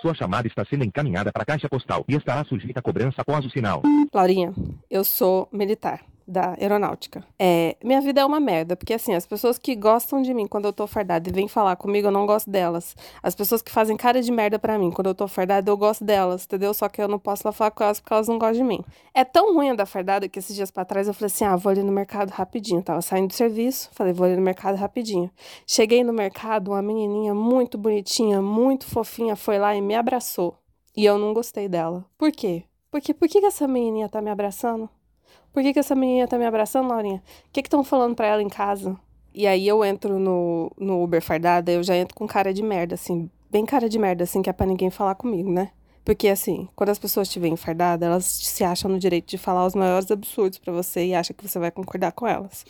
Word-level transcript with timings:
Sua 0.00 0.14
chamada 0.14 0.46
está 0.46 0.64
sendo 0.64 0.84
encaminhada 0.84 1.32
para 1.32 1.42
a 1.42 1.46
caixa 1.46 1.68
postal 1.68 2.04
e 2.08 2.14
estará 2.14 2.44
sujeita 2.44 2.78
a 2.80 2.82
cobrança 2.82 3.22
após 3.22 3.44
o 3.44 3.50
sinal. 3.50 3.82
Laurinha, 4.12 4.52
eu 4.90 5.02
sou 5.02 5.48
militar 5.52 6.00
da 6.28 6.54
aeronáutica. 6.60 7.24
É, 7.38 7.76
minha 7.82 8.00
vida 8.00 8.20
é 8.20 8.24
uma 8.24 8.38
merda, 8.38 8.76
porque 8.76 8.94
assim, 8.94 9.14
as 9.14 9.26
pessoas 9.26 9.58
que 9.58 9.74
gostam 9.74 10.20
de 10.20 10.34
mim 10.34 10.46
quando 10.46 10.66
eu 10.66 10.72
tô 10.72 10.86
fardada 10.86 11.28
e 11.28 11.32
vêm 11.32 11.48
falar 11.48 11.76
comigo, 11.76 12.08
eu 12.08 12.12
não 12.12 12.26
gosto 12.26 12.50
delas. 12.50 12.94
As 13.22 13.34
pessoas 13.34 13.62
que 13.62 13.70
fazem 13.70 13.96
cara 13.96 14.20
de 14.20 14.30
merda 14.30 14.58
para 14.58 14.78
mim 14.78 14.90
quando 14.90 15.08
eu 15.08 15.14
tô 15.14 15.26
fardada, 15.26 15.70
eu 15.70 15.76
gosto 15.76 16.04
delas, 16.04 16.44
entendeu? 16.44 16.74
Só 16.74 16.88
que 16.88 17.00
eu 17.00 17.08
não 17.08 17.18
posso 17.18 17.42
lá 17.46 17.52
falar 17.52 17.70
com 17.70 17.84
elas 17.84 18.00
porque 18.00 18.12
elas 18.12 18.28
não 18.28 18.38
gostam 18.38 18.58
de 18.58 18.64
mim. 18.64 18.84
É 19.14 19.24
tão 19.24 19.54
ruim 19.54 19.70
andar 19.70 19.86
fardada 19.86 20.28
que 20.28 20.38
esses 20.38 20.54
dias 20.54 20.70
para 20.70 20.84
trás 20.84 21.08
eu 21.08 21.14
falei 21.14 21.26
assim: 21.26 21.44
ah, 21.44 21.56
vou 21.56 21.70
ali 21.70 21.82
no 21.82 21.92
mercado 21.92 22.30
rapidinho. 22.30 22.82
Tava 22.82 23.00
saindo 23.00 23.28
do 23.28 23.34
serviço, 23.34 23.88
falei, 23.92 24.12
vou 24.12 24.26
ali 24.26 24.36
no 24.36 24.42
mercado 24.42 24.76
rapidinho. 24.76 25.30
Cheguei 25.66 26.04
no 26.04 26.12
mercado, 26.12 26.72
uma 26.72 26.82
menininha 26.82 27.34
muito 27.34 27.78
bonitinha, 27.78 28.42
muito 28.42 28.86
fofinha, 28.86 29.34
foi 29.36 29.58
lá 29.58 29.74
e 29.74 29.80
me 29.80 29.94
abraçou. 29.94 30.56
E 30.96 31.04
eu 31.04 31.18
não 31.18 31.32
gostei 31.32 31.68
dela. 31.68 32.04
Por 32.16 32.32
quê? 32.32 32.64
Porque 32.90 33.12
por 33.12 33.28
que, 33.28 33.38
essa 33.44 33.68
menininha 33.68 34.08
tá 34.08 34.20
me 34.20 34.30
abraçando? 34.30 34.88
Por 35.52 35.62
que, 35.62 35.72
que 35.72 35.78
essa 35.78 35.94
menina 35.94 36.28
tá 36.28 36.38
me 36.38 36.46
abraçando, 36.46 36.88
Laurinha? 36.88 37.22
O 37.46 37.52
que 37.52 37.60
estão 37.60 37.82
falando 37.82 38.14
pra 38.14 38.26
ela 38.26 38.42
em 38.42 38.48
casa? 38.48 38.96
E 39.34 39.46
aí 39.46 39.66
eu 39.66 39.84
entro 39.84 40.18
no, 40.18 40.70
no 40.78 41.02
Uber 41.02 41.22
fardada, 41.22 41.70
eu 41.70 41.82
já 41.82 41.96
entro 41.96 42.14
com 42.14 42.26
cara 42.26 42.52
de 42.52 42.62
merda, 42.62 42.94
assim, 42.94 43.30
bem 43.50 43.64
cara 43.64 43.88
de 43.88 43.98
merda, 43.98 44.24
assim, 44.24 44.42
que 44.42 44.50
é 44.50 44.52
pra 44.52 44.66
ninguém 44.66 44.90
falar 44.90 45.14
comigo, 45.14 45.50
né? 45.50 45.70
Porque, 46.04 46.28
assim, 46.28 46.66
quando 46.74 46.88
as 46.88 46.98
pessoas 46.98 47.28
te 47.28 47.38
veem 47.38 47.54
fardada, 47.54 48.06
elas 48.06 48.24
se 48.24 48.64
acham 48.64 48.90
no 48.90 48.98
direito 48.98 49.28
de 49.28 49.36
falar 49.36 49.66
os 49.66 49.74
maiores 49.74 50.10
absurdos 50.10 50.58
para 50.58 50.72
você 50.72 51.04
e 51.04 51.14
acham 51.14 51.36
que 51.36 51.46
você 51.46 51.58
vai 51.58 51.70
concordar 51.70 52.12
com 52.12 52.26
elas. 52.26 52.64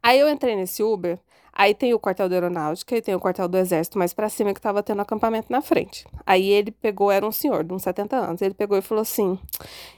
Aí 0.00 0.20
eu 0.20 0.28
entrei 0.28 0.54
nesse 0.54 0.80
Uber, 0.80 1.18
Aí 1.56 1.72
tem 1.72 1.94
o 1.94 2.00
quartel 2.00 2.28
da 2.28 2.34
aeronáutica 2.34 2.96
e 2.96 3.00
tem 3.02 3.14
o 3.14 3.20
quartel 3.20 3.46
do 3.46 3.56
exército 3.56 3.96
mais 3.96 4.12
para 4.12 4.28
cima 4.28 4.52
que 4.52 4.60
tava 4.60 4.82
tendo 4.82 5.00
acampamento 5.00 5.46
na 5.52 5.62
frente. 5.62 6.04
Aí 6.26 6.48
ele 6.48 6.72
pegou, 6.72 7.12
era 7.12 7.24
um 7.24 7.30
senhor 7.30 7.62
de 7.62 7.72
uns 7.72 7.82
70 7.82 8.16
anos, 8.16 8.42
ele 8.42 8.54
pegou 8.54 8.76
e 8.76 8.82
falou 8.82 9.02
assim: 9.02 9.38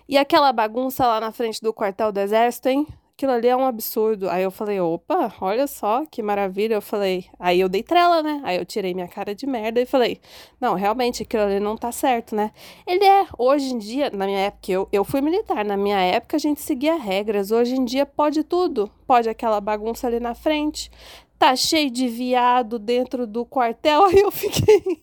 "E 0.06 0.18
aquela 0.18 0.52
bagunça 0.52 1.06
lá 1.06 1.18
na 1.18 1.32
frente 1.32 1.62
do 1.62 1.72
quartel 1.72 2.12
do 2.12 2.20
exército, 2.20 2.68
hein? 2.68 2.86
Aquilo 3.16 3.32
ali 3.32 3.48
é 3.48 3.56
um 3.56 3.64
absurdo". 3.66 4.28
Aí 4.28 4.42
eu 4.42 4.50
falei: 4.50 4.78
"Opa, 4.78 5.32
olha 5.40 5.66
só 5.66 6.04
que 6.10 6.22
maravilha". 6.22 6.74
Eu 6.74 6.82
falei: 6.82 7.24
"Aí 7.40 7.58
eu 7.58 7.70
dei 7.70 7.82
trela, 7.82 8.22
né? 8.22 8.42
Aí 8.44 8.58
eu 8.58 8.66
tirei 8.66 8.92
minha 8.92 9.08
cara 9.08 9.34
de 9.34 9.46
merda 9.46 9.80
e 9.80 9.86
falei: 9.86 10.20
"Não, 10.60 10.74
realmente 10.74 11.22
aquilo 11.22 11.44
ali 11.44 11.58
não 11.58 11.74
tá 11.74 11.90
certo, 11.90 12.36
né?". 12.36 12.50
Ele 12.86 13.04
é, 13.04 13.26
hoje 13.38 13.72
em 13.72 13.78
dia, 13.78 14.10
na 14.10 14.26
minha 14.26 14.40
época 14.40 14.70
eu, 14.70 14.86
eu 14.92 15.04
fui 15.04 15.22
militar, 15.22 15.64
na 15.64 15.76
minha 15.78 15.98
época 15.98 16.36
a 16.36 16.40
gente 16.40 16.60
seguia 16.60 16.96
regras. 16.96 17.50
Hoje 17.50 17.76
em 17.76 17.84
dia 17.86 18.04
pode 18.04 18.44
tudo. 18.44 18.90
Pode 19.06 19.28
aquela 19.28 19.60
bagunça 19.60 20.08
ali 20.08 20.18
na 20.18 20.34
frente, 20.34 20.90
tá 21.38 21.54
cheio 21.56 21.90
de 21.90 22.08
viado 22.08 22.78
dentro 22.78 23.26
do 23.26 23.44
quartel. 23.44 24.04
Aí 24.06 24.18
eu 24.18 24.30
fiquei. 24.30 25.02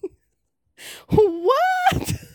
What? 1.11 2.27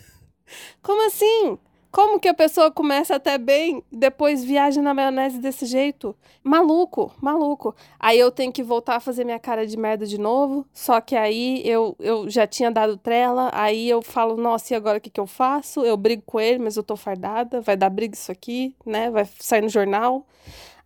Como 0.81 1.05
assim? 1.07 1.57
Como 1.91 2.19
que 2.19 2.27
a 2.27 2.33
pessoa 2.35 2.69
começa 2.69 3.15
até 3.15 3.35
bem, 3.39 3.83
depois 3.91 4.43
viaja 4.43 4.79
na 4.79 4.93
maionese 4.93 5.39
desse 5.39 5.65
jeito? 5.65 6.15
Maluco, 6.43 7.11
maluco. 7.19 7.75
Aí 7.99 8.19
eu 8.19 8.29
tenho 8.29 8.51
que 8.51 8.61
voltar 8.61 8.97
a 8.97 8.99
fazer 8.99 9.23
minha 9.23 9.39
cara 9.39 9.65
de 9.65 9.75
merda 9.75 10.05
de 10.05 10.19
novo. 10.19 10.67
Só 10.71 11.01
que 11.01 11.15
aí 11.15 11.63
eu, 11.67 11.95
eu 11.99 12.29
já 12.29 12.45
tinha 12.45 12.69
dado 12.69 12.95
trela. 12.95 13.49
Aí 13.53 13.89
eu 13.89 14.03
falo, 14.03 14.37
nossa, 14.37 14.73
e 14.73 14.77
agora 14.77 14.99
o 14.99 15.01
que, 15.01 15.09
que 15.09 15.19
eu 15.19 15.25
faço? 15.25 15.81
Eu 15.81 15.97
brigo 15.97 16.21
com 16.27 16.39
ele, 16.39 16.59
mas 16.59 16.77
eu 16.77 16.83
tô 16.83 16.95
fardada. 16.95 17.59
Vai 17.59 17.75
dar 17.75 17.89
briga 17.89 18.13
isso 18.13 18.31
aqui, 18.31 18.75
né? 18.85 19.09
Vai 19.09 19.27
sair 19.39 19.61
no 19.61 19.69
jornal. 19.69 20.27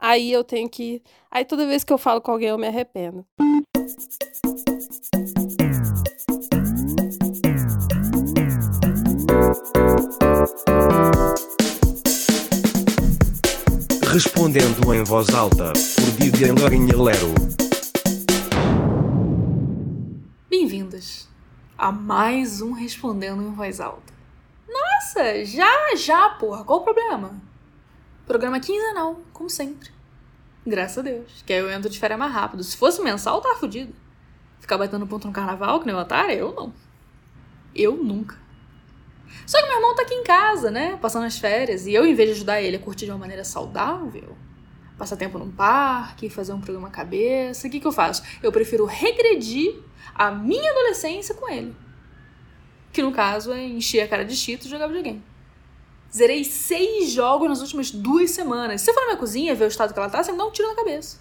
Aí 0.05 0.33
eu 0.33 0.43
tenho 0.43 0.67
que. 0.69 1.01
Aí 1.31 1.45
toda 1.45 1.65
vez 1.65 1.81
que 1.81 1.93
eu 1.93 1.97
falo 1.97 2.19
com 2.19 2.33
alguém, 2.33 2.49
eu 2.49 2.57
me 2.57 2.67
arrependo. 2.67 3.25
Respondendo 14.11 14.93
em 14.93 15.05
voz 15.05 15.33
alta, 15.33 15.71
por 15.71 16.11
Vivian 16.19 16.53
Lorinha 16.55 17.01
Lero. 17.01 17.33
Bem-vindos 20.49 21.29
a 21.77 21.93
mais 21.93 22.61
um 22.61 22.73
Respondendo 22.73 23.41
em 23.41 23.53
Voz 23.53 23.79
Alta. 23.79 24.13
Nossa, 24.67 25.45
já, 25.45 25.95
já, 25.95 26.29
porra, 26.31 26.65
qual 26.65 26.79
o 26.79 26.83
problema? 26.83 27.52
Programa 28.25 28.59
quinzenal, 28.59 29.19
como 29.33 29.49
sempre. 29.49 29.89
Graças 30.65 30.97
a 30.97 31.01
Deus. 31.01 31.43
Que 31.45 31.53
aí 31.53 31.59
eu 31.59 31.69
entro 31.69 31.89
de 31.89 31.99
férias 31.99 32.17
mais 32.17 32.31
rápido. 32.31 32.63
Se 32.63 32.77
fosse 32.77 33.01
mensal, 33.01 33.41
tava 33.41 33.59
fudido. 33.59 33.93
Ficar 34.61 34.77
batendo 34.77 35.05
ponto 35.05 35.27
no 35.27 35.33
carnaval, 35.33 35.81
que 35.81 35.85
nem 35.85 35.95
otário, 35.95 36.33
eu 36.33 36.53
não. 36.53 36.73
Eu 37.75 37.97
nunca. 37.97 38.37
Só 39.45 39.59
que 39.61 39.67
meu 39.67 39.75
irmão 39.75 39.95
tá 39.95 40.03
aqui 40.03 40.13
em 40.13 40.23
casa, 40.23 40.71
né? 40.71 40.97
Passando 41.01 41.25
as 41.25 41.37
férias. 41.37 41.85
E 41.85 41.93
eu, 41.93 42.05
em 42.05 42.13
vez 42.13 42.29
de 42.29 42.35
ajudar 42.35 42.61
ele 42.61 42.77
a 42.77 42.79
curtir 42.79 43.05
de 43.05 43.11
uma 43.11 43.17
maneira 43.17 43.43
saudável, 43.43 44.37
passar 44.97 45.17
tempo 45.17 45.37
num 45.37 45.51
parque, 45.51 46.29
fazer 46.29 46.53
um 46.53 46.61
programa 46.61 46.89
cabeça, 46.89 47.67
o 47.67 47.69
que, 47.69 47.79
que 47.79 47.87
eu 47.87 47.91
faço? 47.91 48.23
Eu 48.41 48.51
prefiro 48.51 48.85
regredir 48.85 49.75
a 50.15 50.31
minha 50.31 50.71
adolescência 50.71 51.35
com 51.35 51.49
ele. 51.49 51.75
Que 52.93 53.01
no 53.01 53.11
caso 53.11 53.51
é 53.51 53.61
encher 53.65 54.01
a 54.01 54.07
cara 54.07 54.23
de 54.23 54.35
cheetos 54.35 54.67
e 54.67 54.69
jogar 54.69 54.87
videogame. 54.87 55.21
Zerei 56.15 56.43
seis 56.43 57.11
jogos 57.11 57.49
nas 57.49 57.59
últimas 57.59 57.89
duas 57.89 58.29
semanas. 58.29 58.81
Se 58.81 58.85
você 58.85 58.93
for 58.93 58.99
na 59.01 59.07
minha 59.07 59.17
cozinha 59.17 59.55
ver 59.55 59.65
o 59.65 59.67
estado 59.67 59.93
que 59.93 59.99
ela 59.99 60.09
tá, 60.09 60.23
você 60.23 60.31
me 60.31 60.37
dá 60.37 60.45
um 60.45 60.51
tiro 60.51 60.67
na 60.67 60.75
cabeça. 60.75 61.19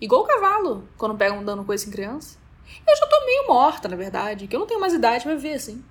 Igual 0.00 0.22
o 0.22 0.26
cavalo, 0.26 0.88
quando 0.96 1.16
pegam 1.16 1.44
dando 1.44 1.64
coisa 1.64 1.86
em 1.86 1.90
criança. 1.90 2.38
Eu 2.86 2.96
já 2.96 3.06
tô 3.06 3.24
meio 3.24 3.48
morta, 3.48 3.88
na 3.88 3.96
verdade, 3.96 4.46
que 4.46 4.54
eu 4.54 4.60
não 4.60 4.66
tenho 4.66 4.78
mais 4.78 4.92
idade 4.92 5.24
pra 5.24 5.34
ver 5.34 5.54
assim. 5.54 5.84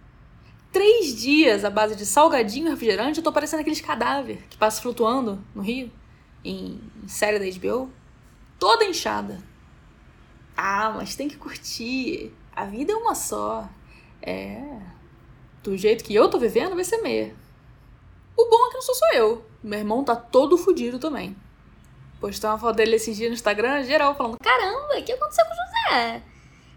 Três 0.71 1.15
dias 1.15 1.65
à 1.65 1.69
base 1.69 1.95
de 1.95 2.05
salgadinho 2.05 2.67
e 2.67 2.69
refrigerante, 2.69 3.17
eu 3.17 3.23
tô 3.23 3.33
parecendo 3.33 3.61
aqueles 3.61 3.81
cadáver 3.81 4.43
que 4.49 4.57
passa 4.57 4.81
flutuando 4.81 5.43
no 5.53 5.61
rio, 5.61 5.91
em, 6.43 6.79
em 7.03 7.07
série 7.07 7.39
da 7.39 7.59
HBO. 7.59 7.89
Toda 8.57 8.85
inchada. 8.85 9.43
Ah, 10.55 10.93
mas 10.95 11.15
tem 11.15 11.27
que 11.27 11.35
curtir. 11.35 12.31
A 12.55 12.63
vida 12.63 12.93
é 12.93 12.95
uma 12.95 13.13
só. 13.13 13.67
É. 14.21 14.61
Do 15.61 15.75
jeito 15.75 16.03
que 16.03 16.15
eu 16.15 16.29
tô 16.29 16.39
vivendo, 16.39 16.75
vai 16.75 16.85
ser 16.85 17.01
meia. 17.01 17.35
O 18.37 18.49
bom 18.49 18.65
é 18.65 18.69
que 18.69 18.75
não 18.75 18.81
sou 18.81 18.95
só 18.95 19.13
eu. 19.13 19.45
Meu 19.63 19.79
irmão 19.79 20.03
tá 20.03 20.15
todo 20.15 20.57
fudido 20.57 20.99
também. 20.99 21.35
Postou 22.19 22.49
uma 22.49 22.57
foto 22.57 22.75
dele 22.75 22.95
esses 22.95 23.15
dias 23.15 23.29
no 23.29 23.35
Instagram, 23.35 23.83
geral, 23.83 24.15
falando: 24.15 24.37
Caramba, 24.39 24.99
o 24.99 25.03
que 25.03 25.11
aconteceu 25.11 25.45
com 25.45 25.51
o 25.51 25.55
José? 25.55 26.23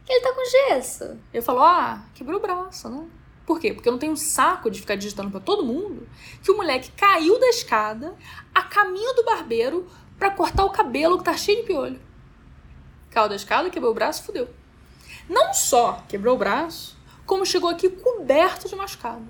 Que 0.05 0.13
ele 0.13 0.21
tá 0.21 0.33
com 0.33 0.45
gesso. 0.45 1.19
Eu 1.33 1.43
falo: 1.43 1.61
Ah, 1.63 2.05
quebrou 2.15 2.39
o 2.39 2.41
braço, 2.41 2.89
né? 2.89 3.09
Por 3.47 3.59
quê? 3.59 3.73
Porque 3.73 3.89
eu 3.89 3.93
não 3.93 3.99
tenho 3.99 4.13
um 4.13 4.17
saco 4.17 4.71
de 4.71 4.81
ficar 4.81 4.95
digitando 4.95 5.31
para 5.31 5.41
todo 5.41 5.65
mundo 5.65 6.07
que 6.43 6.51
o 6.51 6.57
moleque 6.57 6.91
caiu 6.93 7.41
da 7.41 7.49
escada 7.49 8.15
a 8.55 8.63
caminho 8.63 9.15
do 9.15 9.25
barbeiro 9.25 9.89
para 10.19 10.31
cortar 10.31 10.65
o 10.65 10.71
cabelo 10.71 11.17
que 11.17 11.25
tá 11.25 11.37
cheio 11.37 11.63
de 11.63 11.67
piolho. 11.67 12.01
Caiu 13.11 13.29
da 13.29 13.37
escada, 13.37 13.71
quebrou 13.71 13.93
o 13.93 13.95
braço, 13.95 14.23
fudeu. 14.23 14.49
Não 15.29 15.55
só 15.55 16.05
quebrou 16.09 16.35
o 16.35 16.39
braço, 16.39 16.97
como 17.25 17.47
chegou 17.47 17.71
aqui 17.71 17.89
coberto 17.89 18.69
de 18.69 18.77
machucado. 18.77 19.27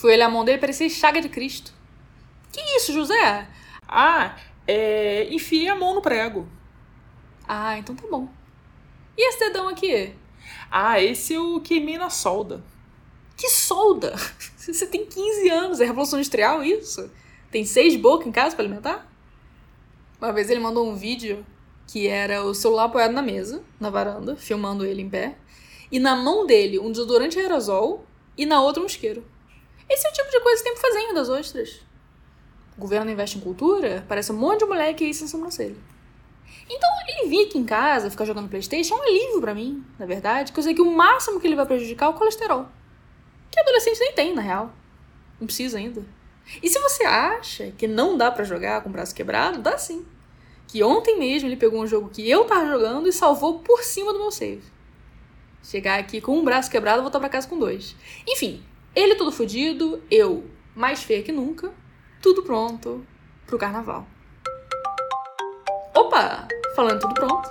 Fui 0.00 0.14
olhar 0.14 0.28
a 0.28 0.30
mão 0.30 0.46
dele, 0.46 0.56
parecia 0.56 0.88
chaga 0.88 1.20
de 1.20 1.28
Cristo. 1.28 1.74
Que 2.50 2.58
isso, 2.78 2.90
José? 2.90 3.46
Ah, 3.86 4.34
é. 4.66 5.28
Enfiei 5.30 5.68
a 5.68 5.74
mão 5.74 5.94
no 5.94 6.00
prego. 6.00 6.48
Ah, 7.46 7.76
então 7.76 7.94
tá 7.94 8.04
bom. 8.10 8.26
E 9.14 9.28
esse 9.28 9.38
dedão 9.40 9.68
aqui? 9.68 10.14
Ah, 10.70 10.98
esse 11.02 11.34
eu 11.34 11.60
queimei 11.60 11.98
na 11.98 12.08
solda. 12.08 12.64
Que 13.36 13.50
solda? 13.50 14.16
Você 14.56 14.86
tem 14.86 15.04
15 15.04 15.50
anos, 15.50 15.80
é 15.80 15.84
Revolução 15.84 16.18
Industrial 16.18 16.64
isso? 16.64 17.10
Tem 17.50 17.66
seis 17.66 17.94
bocas 17.94 18.26
em 18.26 18.32
casa 18.32 18.56
para 18.56 18.64
alimentar? 18.64 19.06
Uma 20.18 20.32
vez 20.32 20.48
ele 20.48 20.60
mandou 20.60 20.88
um 20.88 20.96
vídeo 20.96 21.44
que 21.86 22.08
era 22.08 22.42
o 22.42 22.54
celular 22.54 22.84
apoiado 22.84 23.12
na 23.12 23.20
mesa, 23.20 23.62
na 23.78 23.90
varanda, 23.90 24.34
filmando 24.34 24.82
ele 24.82 25.02
em 25.02 25.10
pé, 25.10 25.36
e 25.92 25.98
na 25.98 26.16
mão 26.16 26.46
dele 26.46 26.78
um 26.78 26.90
desodorante 26.90 27.38
aerosol 27.38 28.06
e 28.34 28.46
na 28.46 28.62
outra 28.62 28.82
um 28.82 28.86
isqueiro. 28.86 29.22
Esse 29.90 30.06
é 30.06 30.10
o 30.10 30.12
tipo 30.12 30.30
de 30.30 30.40
coisa 30.40 30.62
que 30.62 30.64
tem 30.64 30.78
pra 30.78 30.88
fazer 30.88 31.00
em 31.00 31.12
das 31.14 31.28
ostras. 31.28 31.80
O 32.76 32.80
governo 32.80 33.10
investe 33.10 33.36
em 33.36 33.40
cultura, 33.40 34.04
parece 34.08 34.30
um 34.30 34.36
monte 34.36 34.60
de 34.60 34.66
moleque 34.66 35.04
aí 35.04 35.12
sem 35.12 35.26
sobrancelha. 35.26 35.76
Então, 36.68 36.88
ele 37.08 37.28
vir 37.28 37.46
aqui 37.46 37.58
em 37.58 37.64
casa, 37.64 38.08
ficar 38.08 38.24
jogando 38.24 38.48
Playstation, 38.48 38.94
é 38.94 38.98
um 38.98 39.02
alívio 39.02 39.40
para 39.40 39.52
mim, 39.52 39.84
na 39.98 40.06
verdade, 40.06 40.52
que 40.52 40.58
eu 40.58 40.62
sei 40.62 40.72
que 40.72 40.80
o 40.80 40.96
máximo 40.96 41.40
que 41.40 41.46
ele 41.46 41.56
vai 41.56 41.66
prejudicar 41.66 42.06
é 42.06 42.08
o 42.10 42.14
colesterol. 42.14 42.68
Que 43.50 43.58
adolescente 43.58 43.98
nem 43.98 44.12
tem, 44.12 44.32
na 44.32 44.40
real. 44.40 44.72
Não 45.40 45.46
precisa 45.46 45.78
ainda. 45.78 46.04
E 46.62 46.68
se 46.68 46.78
você 46.78 47.04
acha 47.04 47.72
que 47.72 47.88
não 47.88 48.16
dá 48.16 48.30
para 48.30 48.44
jogar 48.44 48.82
com 48.82 48.88
o 48.88 48.92
braço 48.92 49.14
quebrado, 49.14 49.58
dá 49.58 49.76
sim. 49.76 50.06
Que 50.68 50.84
ontem 50.84 51.18
mesmo 51.18 51.48
ele 51.48 51.56
pegou 51.56 51.82
um 51.82 51.86
jogo 51.86 52.08
que 52.10 52.28
eu 52.30 52.44
tava 52.44 52.68
jogando 52.68 53.08
e 53.08 53.12
salvou 53.12 53.58
por 53.58 53.82
cima 53.82 54.12
do 54.12 54.20
meu 54.20 54.30
save. 54.30 54.62
Chegar 55.64 55.98
aqui 55.98 56.20
com 56.20 56.38
um 56.38 56.44
braço 56.44 56.70
quebrado, 56.70 57.02
voltar 57.02 57.18
para 57.18 57.28
casa 57.28 57.48
com 57.48 57.58
dois. 57.58 57.96
Enfim, 58.26 58.62
ele 58.94 59.14
todo 59.14 59.30
fodido, 59.30 60.02
eu 60.10 60.44
mais 60.74 61.02
feia 61.02 61.22
que 61.22 61.32
nunca, 61.32 61.70
tudo 62.20 62.42
pronto 62.42 63.04
pro 63.46 63.58
carnaval. 63.58 64.06
Opa! 65.94 66.48
Falando 66.74 67.00
tudo 67.00 67.14
pronto. 67.14 67.50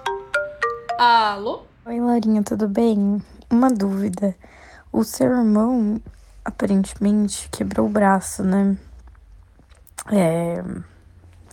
Alô? 0.97 1.63
Oi, 1.86 2.00
Laurinha, 2.00 2.44
tudo 2.44 2.68
bem? 2.68 3.21
Uma 3.50 3.69
dúvida. 3.69 4.36
O 4.91 5.03
seu 5.03 5.27
irmão, 5.27 6.01
aparentemente 6.44 7.50
quebrou 7.50 7.88
o 7.88 7.89
braço, 7.89 8.44
né? 8.44 8.77
É, 10.12 10.63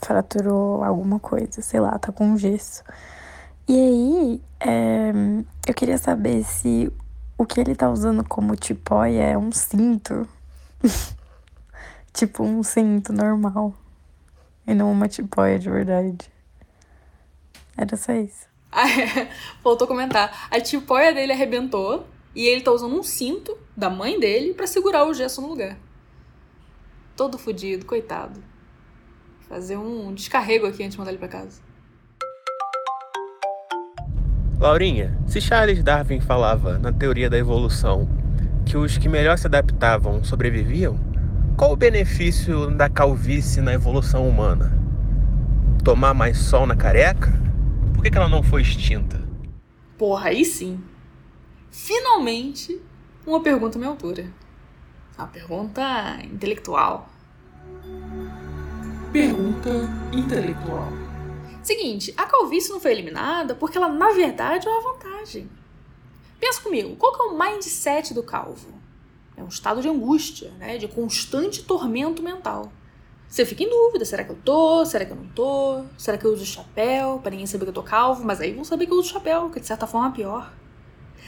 fraturou 0.02 0.82
alguma 0.82 1.18
coisa, 1.20 1.62
sei 1.62 1.80
lá, 1.80 1.98
tá 1.98 2.12
com 2.12 2.36
gesso. 2.36 2.82
E 3.68 3.74
aí, 3.74 4.42
é, 4.60 5.12
eu 5.66 5.74
queria 5.74 5.98
saber 5.98 6.44
se 6.44 6.92
o 7.38 7.44
que 7.44 7.60
ele 7.60 7.74
tá 7.74 7.90
usando 7.90 8.24
como 8.24 8.56
tipóia 8.56 9.22
é 9.22 9.38
um 9.38 9.52
cinto. 9.52 10.26
tipo 12.12 12.42
um 12.42 12.62
cinto 12.62 13.12
normal. 13.12 13.74
E 14.66 14.74
não 14.74 14.90
uma 14.90 15.08
tipóia 15.08 15.58
de 15.58 15.68
verdade. 15.68 16.30
Era 17.76 17.96
só 17.96 18.12
isso. 18.12 18.46
É. 18.76 19.30
Faltou 19.62 19.86
comentar. 19.86 20.48
A 20.50 20.60
tipóia 20.60 21.12
dele 21.12 21.32
arrebentou 21.32 22.06
e 22.34 22.46
ele 22.46 22.60
tá 22.60 22.70
usando 22.72 22.94
um 22.94 23.02
cinto 23.02 23.56
da 23.74 23.88
mãe 23.88 24.20
dele 24.20 24.52
para 24.52 24.66
segurar 24.66 25.04
o 25.06 25.14
gesso 25.14 25.40
no 25.40 25.48
lugar. 25.48 25.78
Todo 27.16 27.38
fudido, 27.38 27.86
coitado. 27.86 28.42
Fazer 29.48 29.78
um 29.78 30.12
descarrego 30.12 30.66
aqui 30.66 30.82
antes 30.82 30.92
de 30.92 30.98
mandar 30.98 31.12
ele 31.12 31.18
pra 31.18 31.28
casa. 31.28 31.62
Laurinha, 34.58 35.14
se 35.26 35.38
Charles 35.38 35.82
Darwin 35.82 36.18
falava 36.18 36.78
na 36.78 36.90
teoria 36.90 37.28
da 37.28 37.36
evolução 37.36 38.08
que 38.64 38.76
os 38.76 38.96
que 38.96 39.06
melhor 39.06 39.36
se 39.36 39.46
adaptavam 39.46 40.24
sobreviviam, 40.24 40.98
qual 41.58 41.72
o 41.72 41.76
benefício 41.76 42.70
da 42.70 42.88
calvície 42.88 43.60
na 43.60 43.74
evolução 43.74 44.26
humana? 44.26 44.72
Tomar 45.84 46.14
mais 46.14 46.38
sol 46.38 46.66
na 46.66 46.74
careca? 46.74 47.32
Por 47.92 48.02
que, 48.02 48.10
que 48.10 48.16
ela 48.16 48.30
não 48.30 48.42
foi 48.42 48.62
extinta? 48.62 49.22
Porra, 49.98 50.30
aí 50.30 50.44
sim. 50.44 50.80
Finalmente, 51.70 52.80
uma 53.26 53.42
pergunta 53.42 53.76
à 53.76 53.78
minha 53.78 53.90
altura. 53.90 54.24
Uma 55.18 55.28
pergunta 55.28 55.82
intelectual. 56.24 57.08
Pergunta 59.12 59.70
intelectual. 60.12 61.05
Seguinte, 61.66 62.14
a 62.16 62.24
calvície 62.26 62.70
não 62.70 62.78
foi 62.78 62.92
eliminada 62.92 63.52
porque 63.52 63.76
ela, 63.76 63.88
na 63.88 64.12
verdade, 64.12 64.68
é 64.68 64.70
uma 64.70 64.92
vantagem. 64.92 65.50
Pensa 66.38 66.60
comigo, 66.60 66.94
qual 66.94 67.12
que 67.12 67.20
é 67.20 67.24
o 67.24 67.36
mindset 67.36 68.14
do 68.14 68.22
calvo? 68.22 68.68
É 69.36 69.42
um 69.42 69.48
estado 69.48 69.82
de 69.82 69.88
angústia, 69.88 70.52
né? 70.60 70.78
de 70.78 70.86
constante 70.86 71.64
tormento 71.64 72.22
mental. 72.22 72.70
Você 73.28 73.44
fica 73.44 73.64
em 73.64 73.68
dúvida, 73.68 74.04
será 74.04 74.22
que 74.22 74.30
eu 74.30 74.38
tô? 74.44 74.86
Será 74.86 75.04
que 75.04 75.10
eu 75.10 75.16
não 75.16 75.26
tô? 75.26 75.82
Será 75.98 76.16
que 76.16 76.24
eu 76.24 76.32
uso 76.32 76.46
chapéu 76.46 77.18
para 77.18 77.32
ninguém 77.32 77.48
saber 77.48 77.64
que 77.64 77.70
eu 77.70 77.74
tô 77.74 77.82
calvo? 77.82 78.24
Mas 78.24 78.40
aí 78.40 78.52
vão 78.52 78.62
saber 78.62 78.86
que 78.86 78.92
eu 78.92 78.98
uso 78.98 79.10
chapéu, 79.10 79.50
que 79.50 79.58
de 79.58 79.66
certa 79.66 79.88
forma 79.88 80.10
é 80.10 80.12
pior. 80.12 80.54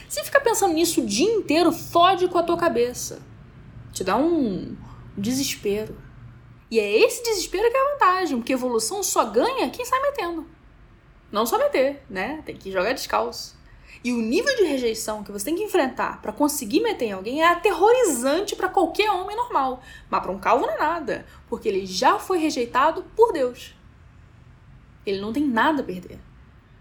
Você 0.07 0.23
fica 0.23 0.39
pensando 0.39 0.73
nisso 0.73 1.01
o 1.01 1.05
dia 1.05 1.29
inteiro, 1.29 1.73
fode 1.73 2.29
com 2.29 2.37
a 2.37 2.43
tua 2.43 2.55
cabeça. 2.55 3.19
Te 3.91 4.05
dá 4.05 4.15
um 4.15 4.73
desespero. 5.17 5.97
E 6.71 6.79
é 6.79 6.99
esse 7.03 7.23
desespero 7.23 7.69
que 7.69 7.77
é 7.77 7.79
a 7.79 7.91
vantagem, 7.93 8.37
porque 8.37 8.53
evolução 8.53 9.01
só 9.01 9.25
ganha 9.25 9.69
quem 9.69 9.85
sai 9.85 9.99
metendo. 10.01 10.45
Não 11.31 11.45
só 11.45 11.57
meter, 11.57 12.03
né? 12.09 12.41
Tem 12.45 12.55
que 12.55 12.71
jogar 12.71 12.93
descalço. 12.93 13.57
E 14.03 14.13
o 14.13 14.17
nível 14.17 14.55
de 14.55 14.63
rejeição 14.63 15.23
que 15.23 15.31
você 15.31 15.45
tem 15.45 15.55
que 15.55 15.63
enfrentar 15.63 16.21
para 16.21 16.31
conseguir 16.31 16.79
meter 16.79 17.05
em 17.05 17.11
alguém 17.11 17.41
é 17.41 17.47
aterrorizante 17.47 18.55
para 18.55 18.69
qualquer 18.69 19.11
homem 19.11 19.35
normal. 19.35 19.81
Mas 20.09 20.21
para 20.21 20.31
um 20.31 20.39
calvo 20.39 20.65
não 20.65 20.73
é 20.73 20.77
nada, 20.77 21.25
porque 21.49 21.67
ele 21.67 21.85
já 21.85 22.17
foi 22.17 22.37
rejeitado 22.37 23.03
por 23.15 23.33
Deus. 23.33 23.75
Ele 25.05 25.19
não 25.19 25.33
tem 25.33 25.45
nada 25.45 25.81
a 25.81 25.85
perder. 25.85 26.19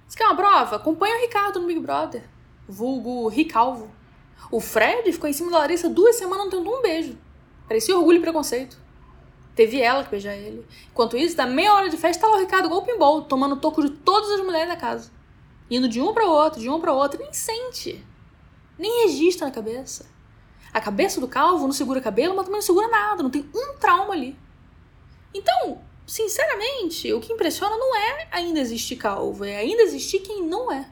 Você 0.06 0.16
quer 0.16 0.26
uma 0.26 0.36
prova? 0.36 0.76
Acompanha 0.76 1.16
o 1.16 1.20
Ricardo 1.20 1.60
no 1.60 1.66
Big 1.66 1.80
Brother, 1.80 2.24
vulgo 2.68 3.26
Ricalvo. 3.28 3.90
O 4.50 4.60
Fred 4.60 5.12
ficou 5.12 5.28
em 5.28 5.32
cima 5.32 5.50
da 5.50 5.58
Larissa 5.58 5.88
duas 5.88 6.16
semanas 6.16 6.44
não 6.44 6.50
tendo 6.50 6.70
um 6.70 6.80
beijo. 6.80 7.18
Parecia 7.66 7.96
orgulho 7.96 8.18
e 8.18 8.22
preconceito. 8.22 8.78
Teve 9.58 9.80
ela 9.80 10.04
que 10.04 10.10
beijar 10.12 10.36
ele. 10.36 10.64
Enquanto 10.88 11.16
isso, 11.16 11.36
da 11.36 11.44
meia 11.44 11.74
hora 11.74 11.90
de 11.90 11.96
festa, 11.96 12.28
lá 12.28 12.36
o 12.36 12.38
Ricardo 12.38 12.66
igual 12.66 12.84
pinball, 12.84 13.22
tomando 13.22 13.56
toco 13.56 13.82
de 13.82 13.90
todas 13.90 14.30
as 14.30 14.40
mulheres 14.40 14.68
da 14.68 14.76
casa. 14.76 15.10
Indo 15.68 15.88
de 15.88 16.00
um 16.00 16.14
para 16.14 16.26
outro, 16.26 16.60
de 16.60 16.70
um 16.70 16.80
para 16.80 16.92
outro, 16.92 17.18
nem 17.18 17.32
sente. 17.32 18.00
Nem 18.78 19.08
registra 19.08 19.48
na 19.48 19.52
cabeça. 19.52 20.06
A 20.72 20.80
cabeça 20.80 21.20
do 21.20 21.26
calvo 21.26 21.64
não 21.64 21.72
segura 21.72 22.00
cabelo, 22.00 22.36
mas 22.36 22.44
também 22.44 22.58
não 22.58 22.64
segura 22.64 22.86
nada, 22.86 23.20
não 23.20 23.30
tem 23.30 23.50
um 23.52 23.76
trauma 23.80 24.14
ali. 24.14 24.36
Então, 25.34 25.82
sinceramente, 26.06 27.12
o 27.12 27.18
que 27.18 27.32
impressiona 27.32 27.76
não 27.76 27.96
é 27.96 28.28
ainda 28.30 28.60
existir 28.60 28.94
calvo, 28.94 29.44
é 29.44 29.56
ainda 29.56 29.82
existir 29.82 30.20
quem 30.20 30.46
não 30.46 30.70
é. 30.70 30.88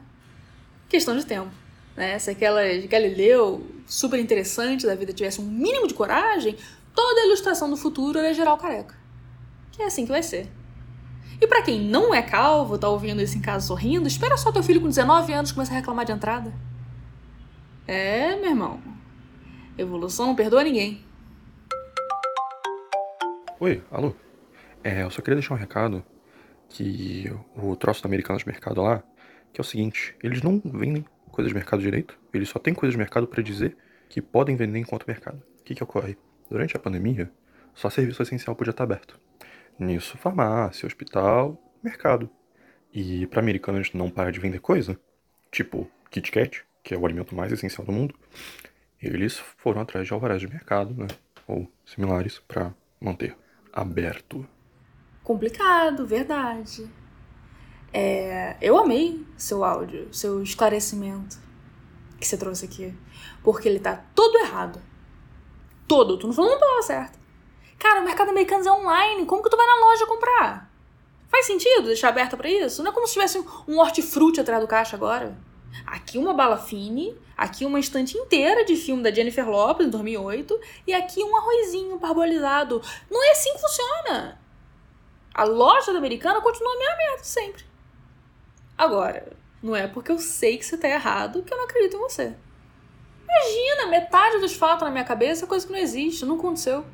Questão 0.89 1.17
de 1.17 1.25
tempo. 1.25 1.51
Né? 1.95 2.19
Se 2.19 2.29
aquela 2.29 2.61
Galileu, 2.89 3.65
super 3.87 4.19
interessante 4.19 4.85
da 4.85 4.93
vida, 4.93 5.13
tivesse 5.13 5.39
um 5.39 5.45
mínimo 5.45 5.87
de 5.87 5.93
coragem, 5.93 6.57
toda 6.97 7.21
a 7.21 7.25
ilustração 7.27 7.69
do 7.69 7.77
futuro 7.77 8.17
era 8.17 8.33
geral 8.33 8.57
careca. 8.57 8.95
Que 9.71 9.83
é 9.83 9.85
assim 9.85 10.03
que 10.03 10.11
vai 10.11 10.23
ser. 10.23 10.49
E 11.39 11.45
para 11.45 11.61
quem 11.61 11.79
não 11.79 12.11
é 12.11 12.23
calvo, 12.23 12.75
tá 12.75 12.89
ouvindo 12.89 13.21
isso 13.21 13.37
em 13.37 13.41
casa 13.41 13.67
sorrindo, 13.67 14.07
espera 14.07 14.35
só 14.35 14.51
teu 14.51 14.63
filho 14.63 14.81
com 14.81 14.87
19 14.87 15.31
anos 15.31 15.51
começar 15.51 15.73
a 15.73 15.77
reclamar 15.77 16.05
de 16.05 16.11
entrada. 16.11 16.51
É, 17.85 18.35
meu 18.37 18.49
irmão. 18.49 18.81
Evolução 19.77 20.25
não 20.25 20.35
perdoa 20.35 20.63
ninguém. 20.63 21.05
Oi, 23.59 23.83
alô. 23.91 24.15
É, 24.83 25.03
eu 25.03 25.11
só 25.11 25.21
queria 25.21 25.35
deixar 25.35 25.53
um 25.53 25.57
recado 25.57 26.03
que 26.67 27.31
o 27.55 27.75
troço 27.75 28.01
do 28.01 28.07
Americanos 28.07 28.41
de 28.41 28.49
Mercado 28.49 28.81
lá, 28.81 29.03
que 29.53 29.61
é 29.61 29.63
o 29.63 29.65
seguinte, 29.65 30.15
eles 30.23 30.41
não 30.41 30.59
vendem 30.65 31.05
coisas 31.31 31.51
de 31.51 31.55
mercado 31.55 31.79
direito, 31.79 32.17
eles 32.33 32.49
só 32.49 32.57
têm 32.57 32.73
coisas 32.73 32.93
de 32.93 32.97
mercado 32.97 33.27
para 33.27 33.43
dizer 33.43 33.77
que 34.09 34.19
podem 34.19 34.55
vender 34.55 34.79
enquanto 34.79 35.05
mercado. 35.07 35.43
O 35.59 35.63
que 35.63 35.75
que 35.75 35.83
ocorre? 35.83 36.17
Durante 36.49 36.75
a 36.77 36.79
pandemia, 36.79 37.31
só 37.73 37.89
serviço 37.89 38.23
essencial 38.23 38.55
podia 38.55 38.71
estar 38.71 38.83
aberto. 38.83 39.19
Nisso, 39.77 40.17
farmácia, 40.17 40.87
hospital, 40.87 41.61
mercado. 41.83 42.29
E 42.93 43.27
para 43.27 43.41
americanos 43.41 43.93
não 43.93 44.09
parar 44.09 44.31
de 44.31 44.39
vender 44.39 44.59
coisa, 44.59 44.99
tipo 45.51 45.89
Kit 46.09 46.31
Kat, 46.31 46.63
que 46.83 46.93
é 46.93 46.97
o 46.97 47.05
alimento 47.05 47.35
mais 47.35 47.51
essencial 47.51 47.85
do 47.85 47.91
mundo, 47.91 48.15
eles 49.01 49.37
foram 49.57 49.81
atrás 49.81 50.07
de 50.07 50.13
alvarás 50.13 50.41
de 50.41 50.47
mercado, 50.47 50.93
né, 50.93 51.07
ou 51.45 51.71
similares, 51.85 52.39
para 52.47 52.73
manter 52.99 53.35
aberto. 53.71 54.47
Complicado, 55.23 56.07
verdade. 56.07 56.89
É, 57.93 58.57
eu 58.61 58.77
amei 58.77 59.25
seu 59.37 59.63
áudio, 59.63 60.11
seu 60.13 60.41
esclarecimento 60.41 61.37
que 62.19 62.25
você 62.25 62.37
trouxe 62.37 62.65
aqui. 62.65 62.93
Porque 63.43 63.67
ele 63.67 63.79
tá 63.79 64.03
todo 64.15 64.37
errado 64.39 64.81
todo. 65.87 66.17
Tu 66.17 66.27
não 66.27 66.33
falou 66.33 66.51
uma 66.51 66.59
palavra 66.59 66.83
certa. 66.83 67.19
Cara, 67.79 68.01
o 68.01 68.03
mercado 68.03 68.29
americano 68.29 68.67
é 68.67 68.71
online. 68.71 69.25
Como 69.25 69.43
que 69.43 69.49
tu 69.49 69.57
vai 69.57 69.65
na 69.65 69.85
loja 69.85 70.05
comprar? 70.05 70.71
Faz 71.29 71.45
sentido 71.45 71.87
deixar 71.87 72.09
aberta 72.09 72.35
para 72.35 72.49
isso? 72.49 72.81
Não 72.81 72.91
é 72.91 72.93
como 72.93 73.05
se 73.05 73.13
tivesse 73.13 73.43
um 73.67 73.79
hortifruti 73.79 74.39
atrás 74.39 74.61
do 74.61 74.67
caixa 74.67 74.95
agora. 74.95 75.37
Aqui 75.85 76.17
uma 76.17 76.33
bala 76.33 76.57
fine, 76.57 77.15
aqui 77.35 77.65
uma 77.65 77.79
estante 77.79 78.17
inteira 78.17 78.65
de 78.65 78.75
filme 78.75 79.03
da 79.03 79.11
Jennifer 79.11 79.47
Lopez, 79.47 79.87
em 79.87 79.91
2008, 79.91 80.59
e 80.87 80.93
aqui 80.93 81.23
um 81.23 81.35
arrozinho 81.35 81.99
parbolizado. 81.99 82.81
Não 83.11 83.23
é 83.23 83.31
assim 83.31 83.53
que 83.53 83.61
funciona. 83.61 84.39
A 85.33 85.43
loja 85.43 85.91
da 85.91 85.99
americana 85.99 86.41
continua 86.41 86.73
a 86.73 86.77
minha 86.77 86.95
merda 86.95 87.23
sempre. 87.23 87.63
Agora, 88.77 89.33
não 89.61 89.75
é 89.75 89.87
porque 89.87 90.11
eu 90.11 90.19
sei 90.19 90.57
que 90.57 90.65
você 90.65 90.77
tá 90.77 90.87
errado 90.87 91.43
que 91.43 91.53
eu 91.53 91.57
não 91.57 91.65
acredito 91.65 91.97
em 91.97 91.99
você. 91.99 92.35
Imagina, 93.27 93.91
metade 93.91 94.39
dos 94.39 94.55
fatos 94.55 94.83
na 94.83 94.91
minha 94.91 95.03
cabeça 95.03 95.45
é 95.45 95.47
coisa 95.47 95.65
que 95.65 95.71
não 95.71 95.79
existe, 95.79 96.25
não 96.25 96.35
aconteceu. 96.35 96.85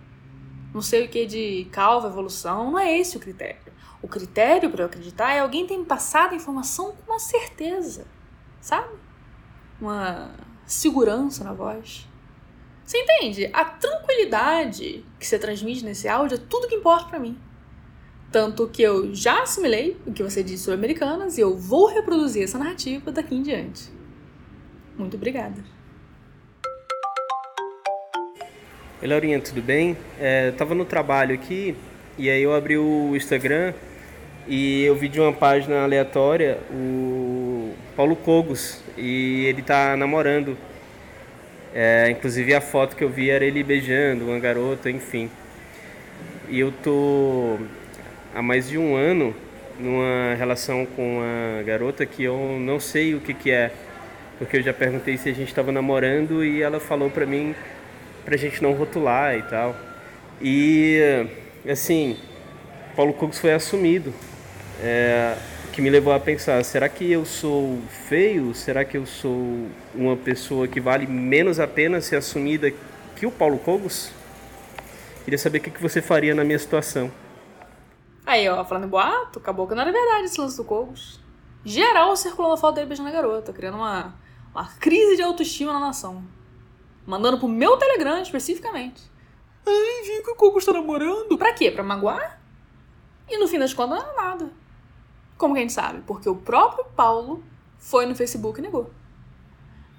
Não 0.73 0.81
sei 0.81 1.05
o 1.05 1.09
que 1.09 1.25
de 1.25 1.67
calva, 1.71 2.07
evolução, 2.07 2.71
não 2.71 2.79
é 2.79 2.97
esse 2.97 3.15
o 3.15 3.19
critério. 3.19 3.71
O 4.01 4.07
critério 4.07 4.69
para 4.69 4.81
eu 4.81 4.87
acreditar 4.87 5.31
é 5.33 5.39
alguém 5.39 5.67
ter 5.67 5.77
me 5.77 5.85
passado 5.85 6.33
a 6.33 6.35
informação 6.35 6.93
com 6.93 7.11
uma 7.11 7.19
certeza, 7.19 8.05
sabe? 8.59 8.89
Uma 9.79 10.31
segurança 10.65 11.43
na 11.43 11.53
voz. 11.53 12.07
Você 12.83 12.97
entende? 12.97 13.49
A 13.53 13.63
tranquilidade 13.63 15.05
que 15.19 15.25
você 15.25 15.39
transmite 15.39 15.85
nesse 15.85 16.07
áudio 16.07 16.35
é 16.35 16.41
tudo 16.49 16.67
que 16.67 16.75
importa 16.75 17.07
para 17.07 17.19
mim. 17.19 17.37
Tanto 18.31 18.67
que 18.67 18.81
eu 18.81 19.13
já 19.13 19.43
assimilei 19.43 19.95
o 20.07 20.11
que 20.11 20.23
você 20.23 20.43
disse 20.43 20.63
sobre 20.63 20.79
americanas 20.79 21.37
e 21.37 21.41
eu 21.41 21.55
vou 21.55 21.85
reproduzir 21.85 22.43
essa 22.43 22.57
narrativa 22.57 23.11
daqui 23.11 23.35
em 23.35 23.43
diante. 23.43 23.91
Muito 24.97 25.15
obrigada. 25.15 25.63
Oi, 29.03 29.09
Laurinha, 29.09 29.37
tudo 29.37 29.61
bem? 29.61 29.97
É, 30.17 30.47
eu 30.47 30.53
tava 30.53 30.73
no 30.73 30.85
trabalho 30.85 31.35
aqui 31.35 31.75
e 32.17 32.29
aí 32.29 32.41
eu 32.41 32.55
abri 32.55 32.77
o 32.77 33.13
Instagram 33.17 33.73
e 34.47 34.81
eu 34.85 34.95
vi 34.95 35.09
de 35.09 35.19
uma 35.19 35.33
página 35.33 35.83
aleatória 35.83 36.57
o 36.71 37.73
Paulo 37.97 38.15
Cogos 38.15 38.81
e 38.97 39.43
ele 39.45 39.61
tá 39.61 39.97
namorando. 39.97 40.57
É, 41.75 42.09
inclusive 42.11 42.55
a 42.55 42.61
foto 42.61 42.95
que 42.95 43.03
eu 43.03 43.09
vi 43.09 43.29
era 43.29 43.43
ele 43.43 43.61
beijando 43.61 44.23
uma 44.23 44.39
garota, 44.39 44.89
enfim. 44.89 45.29
E 46.47 46.61
eu 46.61 46.71
tô 46.71 47.57
há 48.33 48.41
mais 48.41 48.69
de 48.69 48.77
um 48.77 48.95
ano 48.95 49.35
numa 49.77 50.33
relação 50.35 50.85
com 50.85 51.17
uma 51.17 51.61
garota 51.63 52.05
que 52.05 52.23
eu 52.23 52.57
não 52.57 52.79
sei 52.79 53.15
o 53.15 53.19
que 53.19 53.33
que 53.33 53.51
é, 53.51 53.69
porque 54.39 54.55
eu 54.55 54.61
já 54.61 54.73
perguntei 54.73 55.17
se 55.17 55.27
a 55.27 55.33
gente 55.33 55.49
estava 55.49 55.73
namorando 55.73 56.41
e 56.41 56.61
ela 56.61 56.79
falou 56.79 57.09
pra 57.09 57.25
mim 57.25 57.53
pra 58.23 58.37
gente 58.37 58.61
não 58.61 58.73
rotular 58.73 59.35
e 59.37 59.41
tal. 59.43 59.75
E, 60.41 61.27
assim, 61.69 62.17
Paulo 62.95 63.13
Cogos 63.13 63.39
foi 63.39 63.53
assumido. 63.53 64.13
É, 64.81 65.37
que 65.71 65.81
me 65.81 65.89
levou 65.89 66.13
a 66.13 66.19
pensar: 66.19 66.63
será 66.63 66.87
que 66.87 67.11
eu 67.11 67.25
sou 67.25 67.79
feio? 68.07 68.53
Será 68.53 68.85
que 68.85 68.97
eu 68.97 69.05
sou 69.05 69.67
uma 69.93 70.15
pessoa 70.15 70.67
que 70.67 70.79
vale 70.79 71.07
menos 71.07 71.59
a 71.59 71.67
pena 71.67 71.99
ser 71.99 72.17
assumida 72.17 72.71
que 73.15 73.25
o 73.25 73.31
Paulo 73.31 73.57
Cogos? 73.57 74.11
Queria 75.23 75.37
saber 75.37 75.59
o 75.59 75.61
que 75.61 75.81
você 75.81 76.01
faria 76.01 76.35
na 76.35 76.43
minha 76.43 76.59
situação. 76.59 77.11
Aí, 78.25 78.47
ó, 78.47 78.63
falando 78.63 78.87
boato, 78.87 79.39
acabou 79.39 79.67
que 79.67 79.73
não 79.73 79.81
era 79.81 79.91
verdade 79.91 80.25
esse 80.25 80.39
lance 80.39 80.55
do 80.57 80.63
Cogos. 80.63 81.19
Geral 81.65 82.15
circulando 82.15 82.53
a 82.53 82.57
foto 82.57 82.75
dele 82.75 82.87
beijando 82.87 83.09
a 83.09 83.11
garota, 83.11 83.53
criando 83.53 83.75
uma, 83.75 84.15
uma 84.53 84.67
crise 84.79 85.15
de 85.15 85.21
autoestima 85.21 85.73
na 85.73 85.79
nação. 85.79 86.23
Mandando 87.05 87.37
pro 87.37 87.47
meu 87.47 87.77
Telegram 87.77 88.21
especificamente. 88.21 89.01
Ai, 89.65 90.03
vi 90.03 90.23
que 90.23 90.31
o 90.31 90.35
Cogos 90.35 90.65
tá 90.65 90.73
namorando. 90.73 91.37
Pra 91.37 91.53
quê? 91.53 91.71
Pra 91.71 91.83
magoar? 91.83 92.41
E 93.29 93.37
no 93.37 93.47
fim 93.47 93.59
das 93.59 93.73
contas, 93.73 93.99
não 93.99 94.05
era 94.05 94.15
nada. 94.15 94.51
Como 95.37 95.53
que 95.53 95.59
a 95.59 95.61
gente 95.61 95.73
sabe? 95.73 96.01
Porque 96.01 96.29
o 96.29 96.35
próprio 96.35 96.85
Paulo 96.95 97.43
foi 97.77 98.05
no 98.05 98.15
Facebook 98.15 98.59
e 98.59 98.61
negou. 98.61 98.91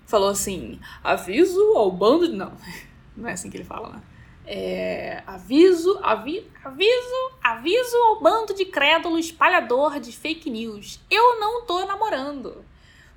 Falou 0.07 0.29
assim: 0.29 0.81
aviso 1.03 1.61
ao 1.77 1.91
bando 1.91 2.29
de. 2.29 2.35
Não, 2.35 2.53
não 3.17 3.29
é 3.29 3.33
assim 3.33 3.51
que 3.51 3.57
ele 3.57 3.65
fala, 3.65 3.89
né? 3.89 4.03
É, 4.47 5.23
aviso, 5.27 5.99
avi, 6.03 6.47
aviso, 6.63 7.33
aviso 7.43 7.97
ao 7.97 8.21
bando 8.21 8.55
de 8.55 8.67
crédulo 8.67 9.19
espalhador 9.19 9.99
de 9.99 10.13
fake 10.13 10.51
news. 10.51 11.01
Eu 11.11 11.41
não 11.41 11.65
tô 11.65 11.85
namorando. 11.87 12.65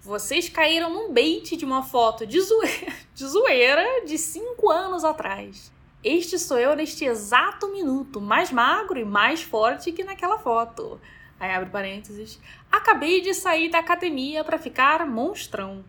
Vocês 0.07 0.47
caíram 0.47 0.89
num 0.89 1.11
bait 1.11 1.57
de 1.57 1.65
uma 1.65 1.83
foto 1.83 2.25
de 2.25 2.39
zoeira, 2.39 2.93
de 3.13 3.27
zoeira 3.27 4.05
de 4.05 4.17
cinco 4.17 4.69
anos 4.69 5.03
atrás. 5.03 5.69
Este 6.01 6.39
sou 6.39 6.57
eu 6.57 6.77
neste 6.77 7.03
exato 7.03 7.67
minuto, 7.67 8.21
mais 8.21 8.49
magro 8.49 8.97
e 8.97 9.03
mais 9.03 9.41
forte 9.41 9.91
que 9.91 10.05
naquela 10.05 10.39
foto. 10.39 10.97
Aí 11.37 11.51
abre 11.51 11.69
parênteses. 11.69 12.39
Acabei 12.71 13.19
de 13.19 13.33
sair 13.33 13.69
da 13.69 13.79
academia 13.79 14.45
para 14.45 14.57
ficar 14.57 15.05
monstrão. 15.05 15.83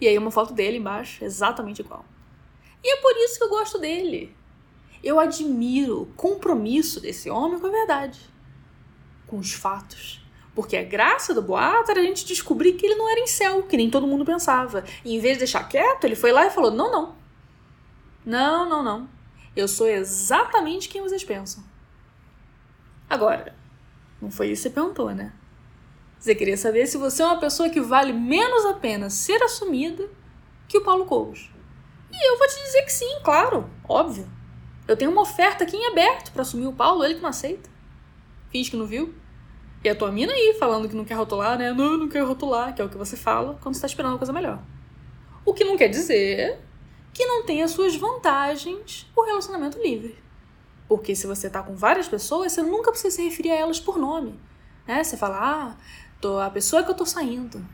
E 0.00 0.08
aí 0.08 0.16
uma 0.16 0.30
foto 0.30 0.54
dele 0.54 0.78
embaixo, 0.78 1.22
exatamente 1.22 1.82
igual. 1.82 2.06
E 2.82 2.90
é 2.90 3.02
por 3.02 3.14
isso 3.18 3.36
que 3.36 3.44
eu 3.44 3.50
gosto 3.50 3.78
dele. 3.78 4.34
Eu 5.04 5.20
admiro 5.20 6.00
o 6.00 6.06
compromisso 6.14 7.00
desse 7.00 7.28
homem 7.28 7.60
com 7.60 7.66
a 7.66 7.70
verdade, 7.70 8.18
com 9.26 9.36
os 9.36 9.52
fatos. 9.52 10.21
Porque 10.54 10.76
a 10.76 10.82
graça 10.82 11.32
do 11.32 11.40
boato 11.40 11.90
era 11.90 12.00
a 12.00 12.04
gente 12.04 12.26
descobrir 12.26 12.74
que 12.74 12.84
ele 12.84 12.94
não 12.94 13.10
era 13.10 13.20
em 13.20 13.26
céu, 13.26 13.62
que 13.62 13.76
nem 13.76 13.88
todo 13.88 14.06
mundo 14.06 14.24
pensava. 14.24 14.84
E 15.04 15.16
em 15.16 15.20
vez 15.20 15.34
de 15.34 15.40
deixar 15.40 15.68
quieto, 15.68 16.04
ele 16.04 16.14
foi 16.14 16.30
lá 16.30 16.46
e 16.46 16.50
falou: 16.50 16.70
não, 16.70 16.92
não. 16.92 17.14
Não, 18.24 18.68
não, 18.68 18.82
não. 18.82 19.08
Eu 19.56 19.66
sou 19.66 19.86
exatamente 19.86 20.88
quem 20.88 21.02
vocês 21.02 21.24
pensam. 21.24 21.64
Agora, 23.08 23.54
não 24.20 24.30
foi 24.30 24.48
isso 24.48 24.62
que 24.62 24.68
você 24.68 24.74
perguntou, 24.74 25.10
né? 25.14 25.32
Você 26.18 26.34
queria 26.34 26.56
saber 26.56 26.86
se 26.86 26.96
você 26.96 27.22
é 27.22 27.26
uma 27.26 27.40
pessoa 27.40 27.68
que 27.68 27.80
vale 27.80 28.12
menos 28.12 28.64
a 28.66 28.74
pena 28.74 29.10
ser 29.10 29.42
assumida 29.42 30.08
que 30.68 30.78
o 30.78 30.84
Paulo 30.84 31.04
Cogos. 31.04 31.50
E 32.12 32.30
eu 32.30 32.38
vou 32.38 32.46
te 32.46 32.62
dizer 32.62 32.82
que 32.82 32.92
sim, 32.92 33.18
claro, 33.24 33.68
óbvio. 33.88 34.30
Eu 34.86 34.96
tenho 34.96 35.10
uma 35.10 35.22
oferta 35.22 35.64
aqui 35.64 35.76
em 35.76 35.88
aberto 35.88 36.30
para 36.32 36.42
assumir 36.42 36.66
o 36.66 36.72
Paulo, 36.72 37.04
ele 37.04 37.16
que 37.16 37.20
não 37.20 37.28
aceita. 37.28 37.68
Finge 38.50 38.70
que 38.70 38.76
não 38.76 38.86
viu. 38.86 39.14
E 39.84 39.88
a 39.88 39.94
tua 39.94 40.12
mina 40.12 40.32
aí 40.32 40.56
falando 40.58 40.88
que 40.88 40.94
não 40.94 41.04
quer 41.04 41.14
rotular, 41.14 41.58
né? 41.58 41.72
Não, 41.72 41.96
não 41.96 42.08
quer 42.08 42.20
rotular, 42.20 42.74
que 42.74 42.80
é 42.80 42.84
o 42.84 42.88
que 42.88 42.96
você 42.96 43.16
fala 43.16 43.58
quando 43.60 43.74
você 43.74 43.80
tá 43.80 43.86
esperando 43.86 44.12
uma 44.12 44.18
coisa 44.18 44.32
melhor. 44.32 44.62
O 45.44 45.52
que 45.52 45.64
não 45.64 45.76
quer 45.76 45.88
dizer 45.88 46.60
que 47.12 47.26
não 47.26 47.44
as 47.62 47.70
suas 47.72 47.94
vantagens 47.96 49.10
o 49.14 49.22
relacionamento 49.22 49.78
livre. 49.78 50.16
Porque 50.88 51.14
se 51.14 51.26
você 51.26 51.50
tá 51.50 51.62
com 51.62 51.74
várias 51.74 52.08
pessoas, 52.08 52.52
você 52.52 52.62
nunca 52.62 52.90
precisa 52.90 53.16
se 53.16 53.22
referir 53.22 53.50
a 53.50 53.56
elas 53.56 53.80
por 53.80 53.98
nome. 53.98 54.38
Né? 54.86 55.02
Você 55.02 55.16
fala, 55.16 55.38
ah, 55.40 55.76
tô 56.20 56.38
a 56.38 56.48
pessoa 56.48 56.82
que 56.82 56.90
eu 56.90 56.94
tô 56.94 57.04
saindo. 57.04 57.64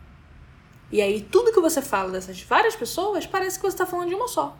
E 0.90 1.02
aí 1.02 1.20
tudo 1.20 1.52
que 1.52 1.60
você 1.60 1.82
fala 1.82 2.10
dessas 2.10 2.40
várias 2.42 2.74
pessoas 2.74 3.26
parece 3.26 3.58
que 3.58 3.70
você 3.70 3.76
tá 3.76 3.86
falando 3.86 4.08
de 4.08 4.14
uma 4.14 4.28
só. 4.28 4.56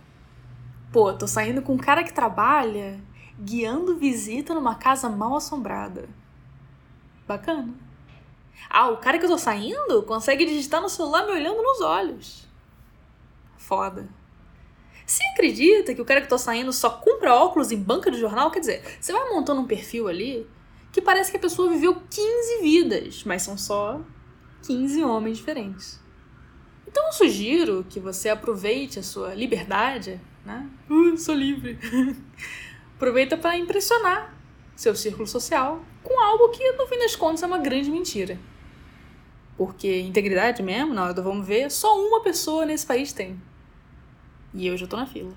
Pô, 0.92 1.12
tô 1.12 1.26
saindo 1.26 1.62
com 1.62 1.74
um 1.74 1.78
cara 1.78 2.04
que 2.04 2.12
trabalha 2.12 3.00
guiando 3.40 3.96
visita 3.96 4.52
numa 4.54 4.74
casa 4.74 5.08
mal 5.08 5.36
assombrada. 5.36 6.08
Bacana. 7.28 7.74
Ah, 8.70 8.88
o 8.88 8.96
cara 8.96 9.18
que 9.18 9.26
eu 9.26 9.28
tô 9.28 9.36
saindo 9.36 10.02
consegue 10.04 10.46
digitar 10.46 10.80
no 10.80 10.88
celular 10.88 11.26
me 11.26 11.32
olhando 11.32 11.62
nos 11.62 11.82
olhos. 11.82 12.48
Foda. 13.58 14.08
Você 15.04 15.22
acredita 15.34 15.94
que 15.94 16.00
o 16.00 16.06
cara 16.06 16.22
que 16.22 16.28
tô 16.28 16.38
saindo 16.38 16.72
só 16.72 16.88
compra 16.88 17.34
óculos 17.34 17.70
em 17.70 17.76
banca 17.76 18.10
de 18.10 18.18
jornal? 18.18 18.50
Quer 18.50 18.60
dizer, 18.60 18.98
você 18.98 19.12
vai 19.12 19.28
montando 19.28 19.60
um 19.60 19.66
perfil 19.66 20.08
ali 20.08 20.46
que 20.90 21.02
parece 21.02 21.30
que 21.30 21.36
a 21.36 21.40
pessoa 21.40 21.68
viveu 21.70 22.00
15 22.10 22.62
vidas, 22.62 23.22
mas 23.24 23.42
são 23.42 23.58
só 23.58 24.00
15 24.62 25.04
homens 25.04 25.36
diferentes. 25.36 26.00
Então 26.86 27.04
eu 27.06 27.12
sugiro 27.12 27.84
que 27.90 28.00
você 28.00 28.30
aproveite 28.30 28.98
a 28.98 29.02
sua 29.02 29.34
liberdade, 29.34 30.18
né? 30.46 30.66
Uh, 30.88 31.18
sou 31.18 31.34
livre. 31.34 31.78
Aproveita 32.96 33.36
para 33.36 33.58
impressionar 33.58 34.37
seu 34.78 34.94
círculo 34.94 35.26
social 35.26 35.80
com 36.04 36.20
algo 36.22 36.50
que, 36.50 36.70
no 36.72 36.86
fim 36.86 37.00
das 37.00 37.16
contas, 37.16 37.42
é 37.42 37.46
uma 37.46 37.58
grande 37.58 37.90
mentira. 37.90 38.38
Porque 39.56 40.02
integridade 40.02 40.62
mesmo, 40.62 40.94
na 40.94 41.02
hora 41.02 41.12
do 41.12 41.20
vamos 41.20 41.44
ver, 41.44 41.68
só 41.68 41.98
uma 42.00 42.22
pessoa 42.22 42.64
nesse 42.64 42.86
país 42.86 43.12
tem. 43.12 43.36
E 44.54 44.68
eu 44.68 44.76
já 44.76 44.86
tô 44.86 44.96
na 44.96 45.04
fila. 45.04 45.32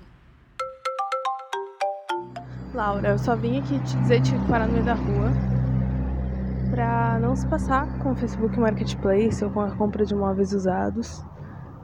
Laura, 2.72 3.10
eu 3.10 3.18
só 3.18 3.34
vim 3.34 3.58
aqui 3.58 3.80
te 3.80 3.96
dizer 3.96 4.22
que 4.22 4.30
parar 4.48 4.68
no 4.68 4.74
meio 4.74 4.84
da 4.84 4.94
rua 4.94 5.32
pra 6.70 7.18
não 7.18 7.34
se 7.34 7.44
passar 7.48 7.98
com 7.98 8.12
o 8.12 8.14
Facebook 8.14 8.58
Marketplace 8.60 9.44
ou 9.44 9.50
com 9.50 9.60
a 9.60 9.72
compra 9.72 10.06
de 10.06 10.14
móveis 10.14 10.52
usados, 10.52 11.18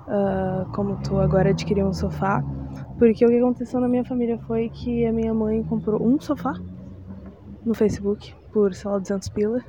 uh, 0.06 0.64
como 0.76 0.96
tu 1.02 1.18
agora 1.18 1.50
adquiriu 1.50 1.86
um 1.86 1.92
sofá, 1.92 2.40
porque 3.00 3.26
o 3.26 3.28
que 3.28 3.36
aconteceu 3.36 3.80
na 3.80 3.88
minha 3.88 4.04
família 4.04 4.38
foi 4.46 4.68
que 4.70 5.04
a 5.04 5.12
minha 5.12 5.34
mãe 5.34 5.64
comprou 5.64 6.00
um 6.00 6.20
sofá 6.20 6.54
no 7.64 7.74
Facebook 7.74 8.34
por, 8.52 8.74
sei 8.74 8.90
lá, 8.90 8.98
200 8.98 9.28
pila, 9.28 9.64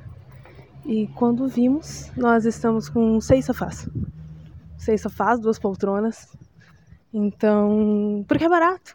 e 0.84 1.06
quando 1.08 1.46
vimos, 1.46 2.10
nós 2.16 2.44
estamos 2.44 2.88
com 2.88 3.20
seis 3.20 3.44
sofás. 3.44 3.88
Seis 4.78 5.00
sofás, 5.02 5.38
duas 5.38 5.58
poltronas, 5.58 6.34
então, 7.12 8.24
porque 8.26 8.44
é 8.44 8.48
barato, 8.48 8.94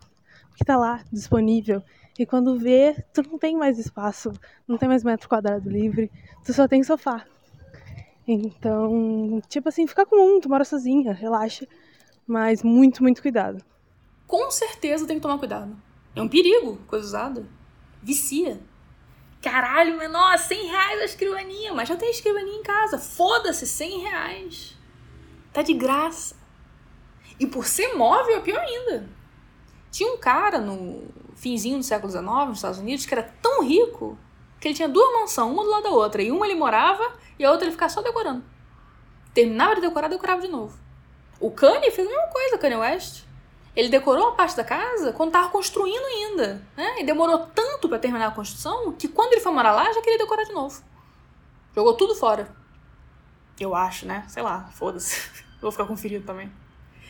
porque 0.49 0.63
tá 0.63 0.77
lá, 0.77 1.03
disponível. 1.11 1.83
E 2.17 2.25
quando 2.25 2.57
vê, 2.57 2.95
tu 3.13 3.21
não 3.23 3.37
tem 3.37 3.55
mais 3.55 3.77
espaço, 3.77 4.31
não 4.67 4.77
tem 4.77 4.87
mais 4.87 5.03
metro 5.03 5.27
quadrado 5.27 5.69
livre, 5.69 6.09
tu 6.43 6.53
só 6.53 6.67
tem 6.67 6.81
sofá. 6.81 7.25
Então, 8.27 9.41
tipo 9.47 9.69
assim, 9.69 9.85
fica 9.85 10.05
comum, 10.05 10.39
tu 10.39 10.49
mora 10.49 10.63
sozinha, 10.63 11.13
relaxa, 11.13 11.67
mas 12.25 12.63
muito, 12.63 13.03
muito 13.03 13.21
cuidado. 13.21 13.63
Com 14.25 14.49
certeza 14.49 15.05
tem 15.05 15.17
que 15.17 15.21
tomar 15.21 15.37
cuidado. 15.37 15.75
É 16.15 16.21
um 16.21 16.27
perigo, 16.27 16.77
coisa 16.87 17.05
usada. 17.05 17.45
Vicia. 18.01 18.59
Caralho, 19.45 19.95
menor, 19.95 20.39
100 20.39 20.65
reais 20.65 21.01
a 21.01 21.05
escrivaninha, 21.05 21.71
mas 21.71 21.87
já 21.87 21.95
tem 21.95 22.09
escrivaninha 22.09 22.57
em 22.57 22.63
casa. 22.63 22.97
Foda-se, 22.97 23.67
100 23.67 23.99
reais. 23.99 24.75
Tá 25.53 25.61
de 25.61 25.71
graça. 25.71 26.35
E 27.39 27.45
por 27.45 27.67
ser 27.67 27.93
móvel 27.93 28.37
é 28.37 28.39
pior 28.39 28.59
ainda. 28.59 29.07
Tinha 29.91 30.11
um 30.11 30.17
cara 30.17 30.57
no 30.57 31.03
finzinho 31.35 31.77
do 31.77 31.83
século 31.83 32.11
XIX, 32.11 32.25
nos 32.25 32.57
Estados 32.57 32.79
Unidos, 32.79 33.05
que 33.05 33.13
era 33.13 33.21
tão 33.39 33.63
rico 33.63 34.17
que 34.59 34.67
ele 34.67 34.75
tinha 34.75 34.89
duas 34.89 35.13
mansões, 35.13 35.53
uma 35.53 35.63
do 35.63 35.69
lado 35.69 35.83
da 35.83 35.89
outra. 35.91 36.23
E 36.23 36.31
uma 36.31 36.47
ele 36.47 36.55
morava 36.55 37.13
e 37.37 37.45
a 37.45 37.51
outra 37.51 37.65
ele 37.65 37.71
ficava 37.71 37.93
só 37.93 38.01
decorando. 38.01 38.43
Terminava 39.31 39.75
de 39.75 39.81
decorar, 39.81 40.07
decorava 40.07 40.41
de 40.41 40.47
novo. 40.47 40.75
O 41.39 41.51
Kanye 41.51 41.91
fez 41.91 42.07
a 42.07 42.09
mesma 42.09 42.27
coisa, 42.29 42.57
Kanye 42.57 42.77
West. 42.77 43.25
Ele 43.75 43.89
decorou 43.89 44.23
uma 44.23 44.35
parte 44.35 44.55
da 44.57 44.63
casa 44.63 45.13
quando 45.13 45.29
estava 45.29 45.49
construindo 45.49 46.03
ainda. 46.03 46.65
Né? 46.75 47.01
E 47.01 47.03
demorou 47.03 47.37
tanto 47.53 47.64
para 47.87 47.99
terminar 47.99 48.27
a 48.27 48.31
construção 48.31 48.91
que 48.93 49.07
quando 49.07 49.33
ele 49.33 49.41
foi 49.41 49.51
morar 49.51 49.71
lá 49.71 49.91
já 49.91 50.01
queria 50.01 50.17
decorar 50.17 50.43
de 50.43 50.53
novo. 50.53 50.83
Jogou 51.73 51.93
tudo 51.93 52.15
fora. 52.15 52.55
Eu 53.59 53.75
acho, 53.75 54.05
né? 54.05 54.25
Sei 54.27 54.43
lá, 54.43 54.69
foda-se. 54.73 55.29
Vou 55.61 55.71
ficar 55.71 55.85
conferido 55.85 56.25
também. 56.25 56.51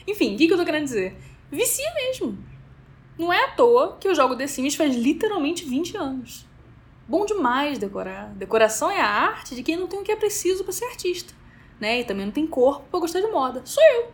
Enfim, 0.07 0.35
o 0.35 0.37
que, 0.37 0.47
que 0.47 0.53
eu 0.53 0.57
tô 0.57 0.65
querendo 0.65 0.85
dizer? 0.85 1.17
Vicia 1.51 1.91
mesmo. 1.95 2.37
Não 3.17 3.31
é 3.31 3.45
à 3.45 3.51
toa 3.51 3.97
que 3.99 4.07
eu 4.07 4.15
jogo 4.15 4.35
The 4.35 4.47
Sims 4.47 4.75
faz 4.75 4.95
literalmente 4.95 5.65
20 5.65 5.97
anos. 5.97 6.45
Bom 7.07 7.25
demais 7.25 7.77
decorar. 7.77 8.29
Decoração 8.35 8.89
é 8.89 8.99
a 8.99 9.07
arte 9.07 9.55
de 9.55 9.63
quem 9.63 9.77
não 9.77 9.87
tem 9.87 9.99
o 9.99 10.03
que 10.03 10.11
é 10.11 10.15
preciso 10.15 10.63
para 10.63 10.73
ser 10.73 10.85
artista. 10.85 11.33
Né? 11.79 12.01
E 12.01 12.03
também 12.03 12.25
não 12.25 12.33
tem 12.33 12.45
corpo 12.47 12.85
para 12.89 12.99
gostar 12.99 13.21
de 13.21 13.27
moda. 13.27 13.61
Sou 13.65 13.83
eu. 13.83 14.11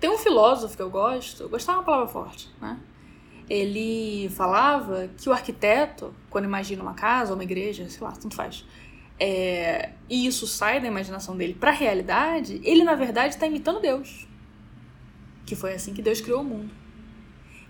Tem 0.00 0.08
um 0.08 0.18
filósofo 0.18 0.76
que 0.76 0.82
eu 0.82 0.90
gosto, 0.90 1.42
eu 1.42 1.48
gostava 1.48 1.78
uma 1.78 1.84
palavra 1.84 2.06
forte, 2.06 2.48
né? 2.60 2.78
Ele 3.48 4.28
falava 4.30 5.08
que 5.16 5.28
o 5.28 5.32
arquiteto, 5.32 6.14
quando 6.28 6.44
imagina 6.44 6.82
uma 6.82 6.94
casa 6.94 7.34
uma 7.34 7.42
igreja, 7.42 7.88
sei 7.88 8.02
lá, 8.02 8.12
tanto 8.12 8.34
faz, 8.34 8.64
é, 9.18 9.92
e 10.08 10.26
isso 10.26 10.46
sai 10.46 10.80
da 10.80 10.86
imaginação 10.86 11.36
dele 11.36 11.54
para 11.54 11.70
a 11.70 11.74
realidade, 11.74 12.60
ele 12.62 12.84
na 12.84 12.94
verdade 12.94 13.34
está 13.34 13.46
imitando 13.46 13.80
Deus 13.80 14.28
que 15.48 15.56
foi 15.56 15.72
assim 15.72 15.94
que 15.94 16.02
Deus 16.02 16.20
criou 16.20 16.42
o 16.42 16.44
mundo. 16.44 16.70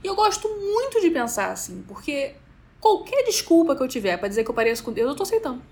E 0.02 0.06
eu 0.06 0.16
gosto 0.16 0.48
muito 0.48 1.00
de 1.00 1.10
pensar 1.10 1.52
assim, 1.52 1.84
porque 1.86 2.34
qualquer 2.80 3.24
desculpa 3.24 3.76
que 3.76 3.82
eu 3.82 3.88
tiver 3.88 4.16
para 4.16 4.28
dizer 4.28 4.42
que 4.42 4.50
eu 4.50 4.54
pareço 4.54 4.82
com 4.82 4.92
Deus, 4.92 5.10
eu 5.10 5.16
tô 5.16 5.22
aceitando. 5.22 5.62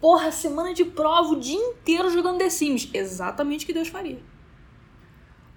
Porra, 0.00 0.32
semana 0.32 0.72
de 0.72 0.84
prova, 0.84 1.28
o 1.28 1.38
dia 1.38 1.58
inteiro 1.58 2.10
jogando 2.10 2.38
The 2.38 2.48
Sims. 2.48 2.88
Exatamente 2.94 3.64
o 3.64 3.66
que 3.66 3.74
Deus 3.74 3.88
faria. 3.88 4.22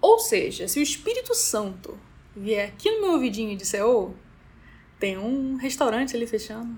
Ou 0.01 0.19
seja, 0.19 0.67
se 0.67 0.79
o 0.79 0.83
Espírito 0.83 1.33
Santo 1.33 1.97
vier 2.35 2.69
aqui 2.69 2.89
no 2.91 3.01
meu 3.01 3.11
ouvidinho 3.13 3.51
e 3.51 3.55
disser, 3.55 3.85
ô, 3.85 4.13
tem 4.99 5.17
um 5.17 5.55
restaurante 5.55 6.15
ali 6.15 6.25
fechando. 6.25 6.77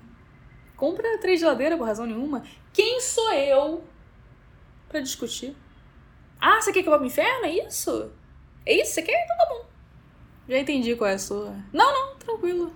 Compra 0.75 1.17
três 1.19 1.39
geladeiras 1.39 1.77
por 1.77 1.85
razão 1.85 2.05
nenhuma. 2.05 2.43
Quem 2.73 2.99
sou 2.99 3.31
eu 3.33 3.83
para 4.89 4.99
discutir? 4.99 5.55
Ah, 6.39 6.61
você 6.61 6.73
quer 6.73 6.81
que 6.81 6.89
eu 6.89 6.91
vá 6.91 6.97
pro 6.97 7.07
inferno? 7.07 7.45
É 7.45 7.65
isso? 7.65 8.11
É 8.65 8.81
isso? 8.81 8.93
Você 8.93 9.01
quer? 9.01 9.23
Então 9.23 9.37
tá 9.37 9.45
bom. 9.49 9.65
Já 10.47 10.59
entendi 10.59 10.95
qual 10.95 11.09
é 11.09 11.13
a 11.13 11.19
sua. 11.19 11.55
Não, 11.71 11.91
não, 11.91 12.15
tranquilo. 12.17 12.73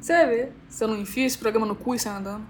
Você 0.00 0.12
vai 0.12 0.26
ver. 0.26 0.52
Se 0.68 0.82
eu 0.82 0.88
não 0.88 0.98
enfio 0.98 1.26
esse 1.26 1.36
programa 1.36 1.66
no 1.66 1.76
cu 1.76 1.94
e 1.94 1.98
sai 1.98 2.16
andando. 2.16 2.46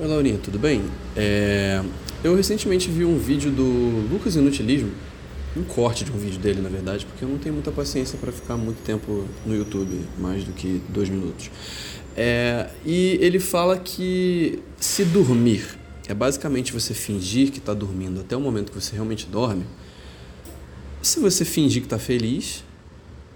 Oi, 0.00 0.06
Laurinha, 0.06 0.38
tudo 0.38 0.58
bem? 0.58 0.82
É... 1.14 1.82
Eu 2.24 2.34
recentemente 2.34 2.90
vi 2.90 3.04
um 3.04 3.18
vídeo 3.18 3.50
do 3.50 3.62
Lucas 4.12 4.34
Inutilismo, 4.34 4.92
um 5.56 5.62
corte 5.64 6.04
de 6.04 6.12
um 6.12 6.16
vídeo 6.16 6.38
dele, 6.38 6.60
na 6.60 6.68
verdade, 6.68 7.04
porque 7.06 7.24
eu 7.24 7.28
não 7.28 7.38
tenho 7.38 7.54
muita 7.54 7.72
paciência 7.72 8.18
para 8.18 8.30
ficar 8.30 8.56
muito 8.56 8.82
tempo 8.82 9.24
no 9.44 9.54
YouTube, 9.54 10.00
mais 10.18 10.44
do 10.44 10.52
que 10.52 10.80
dois 10.88 11.08
minutos. 11.08 11.50
É... 12.16 12.70
E 12.84 13.18
ele 13.20 13.40
fala 13.40 13.78
que 13.78 14.60
se 14.78 15.04
dormir 15.04 15.78
é 16.08 16.14
basicamente 16.14 16.72
você 16.72 16.92
fingir 16.92 17.52
que 17.52 17.58
está 17.58 17.72
dormindo 17.72 18.20
até 18.20 18.36
o 18.36 18.40
momento 18.40 18.72
que 18.72 18.80
você 18.80 18.94
realmente 18.94 19.26
dorme, 19.26 19.64
se 21.00 21.20
você 21.20 21.44
fingir 21.44 21.82
que 21.82 21.86
está 21.86 21.98
feliz, 21.98 22.64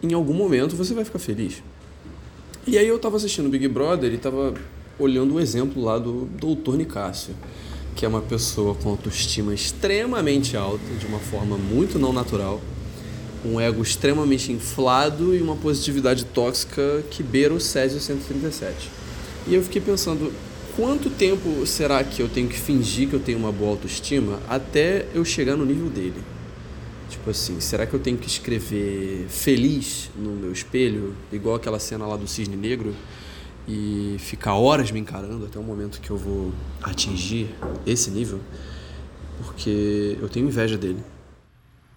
em 0.02 0.12
algum 0.12 0.35
momento 0.35 0.76
você 0.76 0.92
vai 0.92 1.04
ficar 1.04 1.18
feliz. 1.18 1.62
E 2.66 2.76
aí 2.76 2.88
eu 2.88 2.97
estava 2.97 3.16
assistindo 3.16 3.49
Big 3.49 3.68
Brother 3.68 4.11
e 4.11 4.16
estava 4.16 4.54
olhando 4.99 5.35
o 5.35 5.40
exemplo 5.40 5.83
lá 5.83 5.99
do 5.99 6.26
Doutor 6.38 6.76
Nicásio, 6.76 7.35
que 7.95 8.05
é 8.05 8.09
uma 8.09 8.21
pessoa 8.21 8.75
com 8.75 8.91
autoestima 8.91 9.55
extremamente 9.55 10.57
alta, 10.57 10.85
de 10.99 11.07
uma 11.07 11.19
forma 11.19 11.57
muito 11.57 11.99
não 11.99 12.13
natural, 12.13 12.61
um 13.45 13.61
ego 13.61 13.83
extremamente 13.83 14.51
inflado 14.51 15.35
e 15.35 15.41
uma 15.41 15.55
positividade 15.57 16.25
tóxica 16.25 17.05
que 17.11 17.23
beira 17.23 17.53
o 17.53 17.61
Césio 17.61 18.01
137. 18.01 18.91
E 19.47 19.55
eu 19.55 19.63
fiquei 19.63 19.81
pensando, 19.81 20.33
quanto 20.75 21.11
tempo 21.11 21.67
será 21.67 22.03
que 22.03 22.21
eu 22.21 22.29
tenho 22.29 22.49
que 22.49 22.59
fingir 22.59 23.09
que 23.09 23.15
eu 23.15 23.21
tenho 23.21 23.39
uma 23.39 23.53
boa 23.53 23.73
autoestima 23.73 24.41
até 24.49 25.07
eu 25.15 25.25
chegar 25.25 25.57
no 25.57 25.65
nível 25.65 25.91
dele? 25.91 26.23
Tipo 27.11 27.31
assim, 27.31 27.61
será 27.61 27.87
que 27.87 27.95
eu 27.95 28.01
tenho 28.01 28.17
que 28.17 28.27
escrever 28.27 29.27
feliz 29.29 30.11
no 30.17 30.31
meu 30.31 30.53
espelho, 30.53 31.15
igual 31.31 31.57
aquela 31.57 31.79
cena 31.79 32.07
lá 32.07 32.17
do 32.17 32.27
cisne 32.27 32.57
negro, 32.57 32.95
e 33.66 34.16
ficar 34.18 34.54
horas 34.54 34.90
me 34.90 35.00
encarando 35.00 35.47
até 35.47 35.59
o 35.59 35.62
momento 35.62 36.00
que 36.00 36.11
eu 36.11 36.16
vou 36.16 36.52
atingir 36.83 37.54
esse 37.87 38.11
nível? 38.11 38.40
Porque 39.42 40.18
eu 40.21 40.28
tenho 40.28 40.47
inveja 40.47 40.76
dele. 40.76 41.02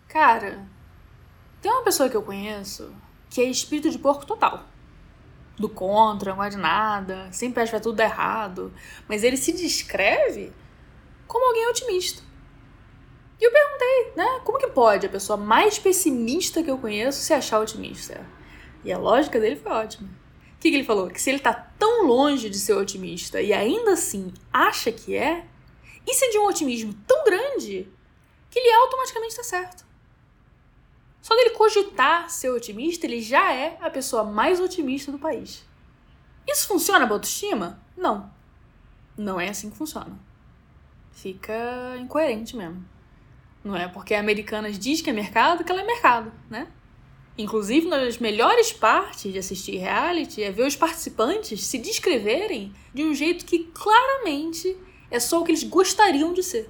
Cara, 0.08 0.66
tem 1.62 1.72
uma 1.72 1.84
pessoa 1.84 2.10
que 2.10 2.16
eu 2.16 2.24
conheço 2.24 2.92
que 3.30 3.42
é 3.42 3.44
espírito 3.46 3.90
de 3.90 4.00
porco 4.00 4.26
total. 4.26 4.66
Do 5.58 5.68
contra, 5.68 6.32
não 6.32 6.38
gosta 6.38 6.52
de 6.52 6.58
nada, 6.58 7.28
sempre 7.32 7.62
acha 7.62 7.78
que 7.78 7.84
tudo 7.84 8.00
errado. 8.00 8.72
Mas 9.08 9.24
ele 9.24 9.38
se 9.38 9.52
descreve 9.52 10.52
como 11.28 11.46
alguém 11.48 11.68
otimista. 11.68 12.24
E 13.40 13.44
eu 13.44 13.52
perguntei, 13.52 14.14
né? 14.16 14.40
Como 14.44 14.58
que 14.58 14.68
pode 14.68 15.06
a 15.06 15.10
pessoa 15.10 15.38
mais 15.38 15.78
pessimista 15.78 16.64
que 16.64 16.72
eu 16.72 16.78
conheço 16.78 17.22
se 17.22 17.34
achar 17.34 17.60
otimista? 17.60 18.26
E 18.84 18.92
a 18.92 18.98
lógica 18.98 19.40
dele 19.40 19.56
foi 19.56 19.72
ótima. 19.72 20.10
O 20.58 20.60
que, 20.60 20.72
que 20.72 20.76
ele 20.76 20.84
falou? 20.84 21.08
Que 21.08 21.22
se 21.22 21.30
ele 21.30 21.40
tá 21.40 21.54
tão 21.54 22.08
longe 22.08 22.50
de 22.50 22.58
ser 22.58 22.74
otimista 22.74 23.40
e 23.40 23.54
ainda 23.54 23.94
assim 23.94 24.34
acha 24.52 24.92
que 24.92 25.16
é, 25.16 25.46
isso 26.06 26.26
é 26.26 26.30
de 26.30 26.40
um 26.40 26.48
otimismo 26.48 26.96
tão 27.06 27.24
grande 27.24 27.88
que 28.50 28.58
ele 28.58 28.74
automaticamente 28.74 29.34
está 29.34 29.44
certo. 29.44 29.86
Só 31.22 31.36
dele 31.36 31.52
cogitar 31.52 32.30
ser 32.30 32.50
otimista, 32.50 33.06
ele 33.06 33.22
já 33.22 33.54
é 33.54 33.78
a 33.82 33.90
pessoa 33.90 34.24
mais 34.24 34.60
otimista 34.60 35.12
do 35.12 35.20
país. 35.20 35.64
Isso 36.48 36.68
funciona 36.68 37.06
para 37.06 37.16
autoestima? 37.16 37.80
Não. 37.96 38.32
Não 39.16 39.40
é 39.40 39.50
assim 39.50 39.70
que 39.70 39.78
funciona. 39.78 40.18
Fica 41.12 41.98
incoerente 42.00 42.56
mesmo. 42.56 42.84
Não 43.64 43.76
é 43.76 43.88
porque 43.88 44.14
a 44.14 44.20
Americanas 44.20 44.80
diz 44.80 45.02
que 45.02 45.10
é 45.10 45.14
mercado 45.14 45.64
que 45.64 45.72
ela 45.72 45.82
é 45.82 45.86
mercado, 45.86 46.32
né? 46.50 46.72
Inclusive, 47.38 47.86
uma 47.86 48.00
das 48.00 48.18
melhores 48.18 48.74
partes 48.74 49.32
de 49.32 49.38
assistir 49.38 49.78
reality 49.78 50.42
é 50.42 50.52
ver 50.52 50.66
os 50.66 50.76
participantes 50.76 51.66
se 51.66 51.78
descreverem 51.78 52.74
de 52.94 53.04
um 53.04 53.14
jeito 53.14 53.46
que 53.46 53.66
claramente 53.74 54.76
é 55.12 55.20
só 55.20 55.40
o 55.40 55.44
que 55.44 55.52
eles 55.52 55.64
gostariam 55.64 56.34
de 56.34 56.42
ser. 56.42 56.70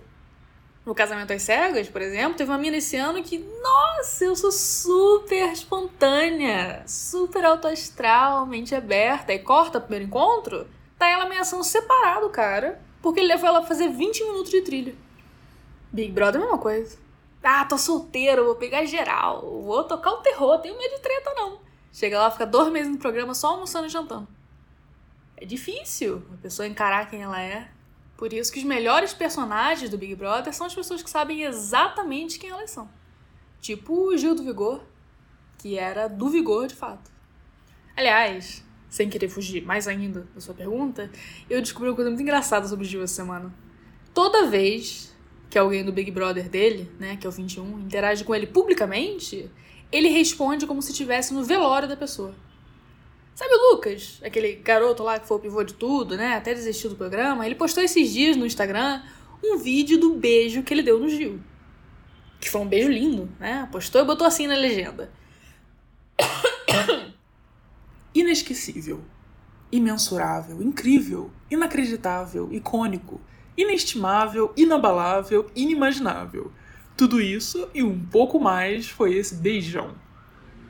No 0.86 0.96
Casamento 0.96 1.34
às 1.34 1.42
Cegas, 1.42 1.90
por 1.90 2.02
exemplo, 2.02 2.38
teve 2.38 2.50
uma 2.50 2.58
mina 2.58 2.78
esse 2.78 2.96
ano 2.96 3.24
que, 3.24 3.38
nossa, 3.62 4.26
eu 4.26 4.36
sou 4.36 4.52
super 4.52 5.52
espontânea, 5.52 6.84
super 6.88 7.44
autoastral, 7.44 8.46
mente 8.46 8.74
aberta, 8.74 9.34
e 9.34 9.40
corta 9.40 9.80
o 9.80 9.82
primeiro 9.82 10.06
encontro, 10.06 10.68
tá 10.98 11.10
ela 11.10 11.26
ameaçando 11.26 11.64
separar 11.64 12.22
do 12.22 12.30
cara, 12.30 12.82
porque 13.02 13.20
ele 13.20 13.28
levou 13.28 13.50
ela 13.50 13.60
a 13.60 13.66
fazer 13.66 13.90
20 13.90 14.24
minutos 14.24 14.50
de 14.50 14.62
trilha. 14.62 14.96
Big 15.92 16.12
Brother 16.12 16.40
é 16.40 16.44
a 16.44 16.48
mesma 16.48 16.62
coisa. 16.62 16.98
Ah, 17.44 17.66
tô 17.66 17.78
solteiro, 17.78 18.46
vou 18.46 18.56
pegar 18.56 18.86
geral, 18.86 19.42
vou 19.42 19.84
tocar 19.84 20.12
o 20.12 20.18
terror, 20.18 20.60
tenho 20.60 20.78
medo 20.78 20.96
de 20.96 21.02
treta 21.02 21.34
não. 21.36 21.60
Chega 21.94 22.20
lá, 22.20 22.30
fica 22.30 22.46
dois 22.46 22.72
meses 22.72 22.92
no 22.92 22.98
programa 22.98 23.34
só 23.34 23.52
almoçando 23.54 23.88
e 23.88 23.90
jantando. 23.90 24.28
É 25.36 25.46
difícil 25.46 26.24
a 26.34 26.38
pessoa 26.38 26.68
encarar 26.68 27.10
quem 27.10 27.22
ela 27.22 27.42
é. 27.42 27.70
Por 28.18 28.34
isso 28.34 28.52
que 28.52 28.60
os 28.60 28.66
melhores 28.66 29.14
personagens 29.14 29.90
do 29.90 29.98
Big 29.98 30.16
Brother 30.16 30.54
são 30.54 30.66
as 30.66 30.74
pessoas 30.74 31.04
que 31.04 31.10
sabem 31.10 31.44
exatamente 31.44 32.40
quem 32.40 32.50
elas 32.50 32.72
são. 32.72 32.90
Tipo 33.62 34.10
o 34.10 34.18
Gil 34.18 34.34
do 34.34 34.44
Vigor, 34.44 34.82
que 35.58 35.78
era 35.78 36.08
do 36.08 36.28
Vigor 36.28 36.68
de 36.68 36.76
fato. 36.76 37.12
Aliás, 37.96 38.64
sem 38.90 39.10
querer 39.10 39.30
fugir 39.30 39.64
mais 39.64 39.88
ainda 39.88 40.28
da 40.34 40.42
sua 40.42 40.54
pergunta, 40.54 41.12
eu 41.50 41.62
descobri 41.62 41.90
uma 41.90 41.96
coisa 41.96 42.10
muito 42.10 42.22
engraçada 42.22 42.68
sobre 42.68 42.86
o 42.86 42.88
Gil 42.88 43.04
essa 43.04 43.16
semana. 43.16 43.54
Toda 44.14 44.48
vez 44.48 45.16
que 45.50 45.58
é 45.58 45.62
alguém 45.62 45.84
do 45.84 45.92
Big 45.92 46.12
Brother 46.12 46.50
dele, 46.50 46.92
né, 47.00 47.16
que 47.16 47.26
é 47.26 47.30
o 47.30 47.32
21, 47.32 47.80
interage 47.80 48.24
com 48.24 48.36
ele 48.36 48.48
publicamente, 48.48 49.50
ele 49.92 50.10
responde 50.10 50.68
como 50.68 50.82
se 50.82 50.92
estivesse 50.92 51.34
no 51.34 51.44
velório 51.44 51.88
da 51.88 51.96
pessoa. 51.96 52.36
Sabe 53.34 53.54
o 53.54 53.74
Lucas, 53.74 54.20
aquele 54.24 54.56
garoto 54.56 55.04
lá 55.04 55.20
que 55.20 55.28
foi 55.28 55.38
o 55.38 55.40
pivô 55.40 55.64
de 55.64 55.76
tudo, 55.76 56.18
né, 56.18 56.36
até 56.36 56.54
desistiu 56.54 56.90
do 56.90 56.96
programa? 56.96 57.46
Ele 57.46 57.56
postou 57.56 57.84
esses 57.84 58.12
dias 58.12 58.36
no 58.36 58.46
Instagram 58.46 59.02
um 59.44 59.58
vídeo 59.58 60.00
do 60.00 60.16
beijo 60.16 60.64
que 60.64 60.74
ele 60.74 60.84
deu 60.84 61.00
no 61.00 61.08
Gil. 61.08 61.40
Que 62.40 62.50
foi 62.50 62.62
um 62.62 62.68
beijo 62.68 62.90
lindo, 62.90 63.30
né? 63.40 63.68
Postou 63.72 64.02
e 64.02 64.06
botou 64.06 64.26
assim 64.26 64.48
na 64.48 64.56
legenda. 64.56 65.12
Inesquecível, 68.14 69.04
imensurável, 69.72 70.62
incrível, 70.62 71.32
inacreditável, 71.50 72.52
icônico 72.52 73.22
inestimável, 73.58 74.54
inabalável, 74.56 75.50
inimaginável. 75.56 76.52
Tudo 76.96 77.20
isso 77.20 77.68
e 77.74 77.84
um 77.84 78.00
pouco 78.00 78.40
mais 78.40 78.88
foi 78.88 79.16
esse 79.16 79.36
beijão. 79.36 79.96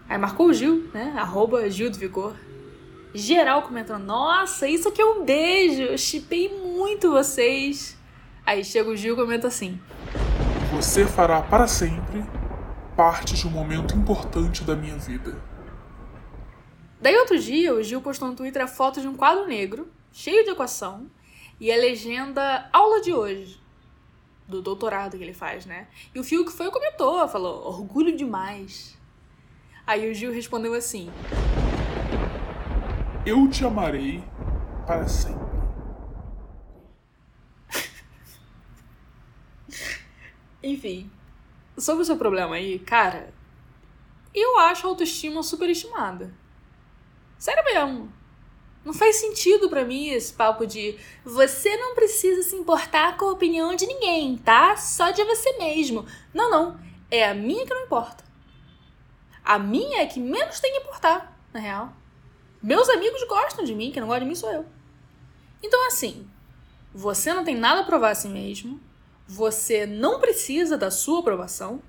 Aí 0.10 0.18
marcou 0.18 0.48
o 0.48 0.54
Gil, 0.54 0.90
né? 0.94 1.14
Arroba 1.18 1.70
Gil 1.70 1.90
do 1.90 1.98
Vigor. 1.98 2.34
Geral 3.14 3.62
comentando, 3.62 4.04
nossa, 4.04 4.68
isso 4.68 4.88
aqui 4.88 5.02
é 5.02 5.06
um 5.06 5.26
beijo, 5.26 5.82
eu 5.82 5.98
chipei 5.98 6.50
muito 6.50 7.12
vocês. 7.12 7.98
Aí 8.46 8.64
chega 8.64 8.90
o 8.90 8.96
Gil 8.96 9.14
e 9.14 9.18
comenta 9.18 9.48
assim. 9.48 9.80
Você 10.72 11.06
fará 11.06 11.42
para 11.42 11.68
sempre 11.68 12.24
parte 12.96 13.36
de 13.36 13.48
um 13.48 13.50
momento 13.50 13.96
importante 13.96 14.64
da 14.64 14.76
minha 14.76 14.98
vida. 14.98 15.42
Daí 17.02 17.16
outro 17.18 17.38
dia, 17.38 17.74
o 17.74 17.84
Gil 17.84 18.02
postou 18.02 18.28
no 18.28 18.36
Twitter 18.36 18.62
a 18.64 18.68
foto 18.68 19.00
de 19.00 19.08
um 19.08 19.16
quadro 19.16 19.46
negro, 19.46 19.88
cheio 20.12 20.44
de 20.44 20.50
equação, 20.50 21.08
e 21.60 21.72
a 21.72 21.78
legenda 21.78 22.70
aula 22.72 23.02
de 23.02 23.12
hoje, 23.14 23.60
do 24.48 24.62
doutorado 24.62 25.18
que 25.18 25.24
ele 25.24 25.34
faz, 25.34 25.66
né? 25.66 25.88
E 26.14 26.20
o 26.20 26.24
Fiuk 26.24 26.52
foi 26.52 26.70
comentou, 26.72 27.28
falou, 27.28 27.68
orgulho 27.68 28.16
demais. 28.16 28.96
Aí 29.86 30.10
o 30.10 30.14
Gil 30.14 30.32
respondeu 30.32 30.74
assim: 30.74 31.12
Eu 33.26 33.50
te 33.50 33.66
amarei 33.66 34.24
para 34.86 35.06
sempre. 35.08 35.48
Enfim, 40.62 41.10
sobre 41.78 42.04
o 42.04 42.06
seu 42.06 42.18
problema 42.18 42.56
aí, 42.56 42.80
cara, 42.80 43.34
eu 44.34 44.60
acho 44.60 44.86
a 44.86 44.90
autoestima 44.90 45.42
superestimada. 45.42 46.34
Sério 47.38 47.64
mesmo. 47.64 48.12
Não 48.88 48.94
faz 48.94 49.18
sentido 49.18 49.70
para 49.70 49.84
mim 49.84 50.08
esse 50.12 50.32
papo 50.32 50.66
de 50.66 50.98
você 51.26 51.76
não 51.76 51.94
precisa 51.94 52.42
se 52.42 52.56
importar 52.56 53.18
com 53.18 53.26
a 53.26 53.32
opinião 53.34 53.76
de 53.76 53.86
ninguém, 53.86 54.38
tá? 54.38 54.78
Só 54.78 55.12
de 55.12 55.22
você 55.26 55.58
mesmo. 55.58 56.06
Não, 56.34 56.50
não. 56.50 56.80
É 57.12 57.28
a 57.28 57.34
minha 57.34 57.66
que 57.66 57.74
não 57.74 57.84
importa. 57.84 58.24
A 59.44 59.60
minha 59.60 60.02
é 60.02 60.06
que 60.06 60.22
menos 60.22 60.62
tem 60.62 60.72
que 60.72 60.80
importar, 60.80 61.38
na 61.52 61.60
real. 61.60 61.92
Meus 62.64 62.88
amigos 62.88 63.22
gostam 63.28 63.66
de 63.66 63.76
mim, 63.76 63.92
quem 63.92 64.00
não 64.00 64.08
gosta 64.08 64.22
de 64.22 64.30
mim 64.30 64.36
sou 64.36 64.54
eu. 64.54 64.66
Então, 65.62 65.86
assim, 65.88 66.26
você 66.94 67.34
não 67.34 67.44
tem 67.44 67.58
nada 67.58 67.82
a 67.82 67.86
provar 67.86 68.12
a 68.12 68.16
si 68.16 68.30
mesmo, 68.30 68.80
você 69.28 69.86
não 69.86 70.22
precisa 70.22 70.78
da 70.78 70.90
sua 70.90 71.20
aprovação 71.20 71.84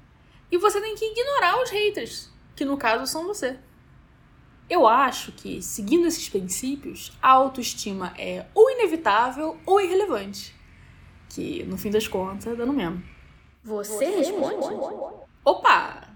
e 0.50 0.58
você 0.58 0.80
tem 0.80 0.96
que 0.96 1.04
ignorar 1.04 1.62
os 1.62 1.70
haters, 1.70 2.28
que 2.56 2.64
no 2.64 2.76
caso 2.76 3.06
são 3.06 3.24
você. 3.24 3.56
Eu 4.68 4.87
acho 4.87 5.33
que, 5.33 5.62
seguindo 5.62 6.07
esses 6.07 6.28
princípios, 6.28 7.12
a 7.22 7.31
autoestima 7.31 8.12
é 8.18 8.44
ou 8.54 8.70
inevitável 8.70 9.57
ou 9.64 9.81
irrelevante. 9.81 10.54
Que, 11.31 11.64
no 11.64 11.78
fim 11.78 11.90
das 11.90 12.07
contas, 12.07 12.57
dá 12.57 12.66
no 12.66 12.72
mesmo. 12.72 13.02
Você 13.64 14.04
responde? 14.04 14.66
Opa! 15.44 16.09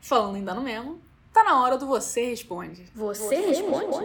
Falando 0.00 0.36
em 0.36 0.44
dá 0.44 0.54
no 0.54 0.62
mesmo, 0.62 1.00
tá 1.32 1.42
na 1.42 1.60
hora 1.60 1.76
do 1.76 1.86
Você 1.86 2.26
Responde. 2.26 2.84
Você 2.94 3.36
responde? 3.36 3.96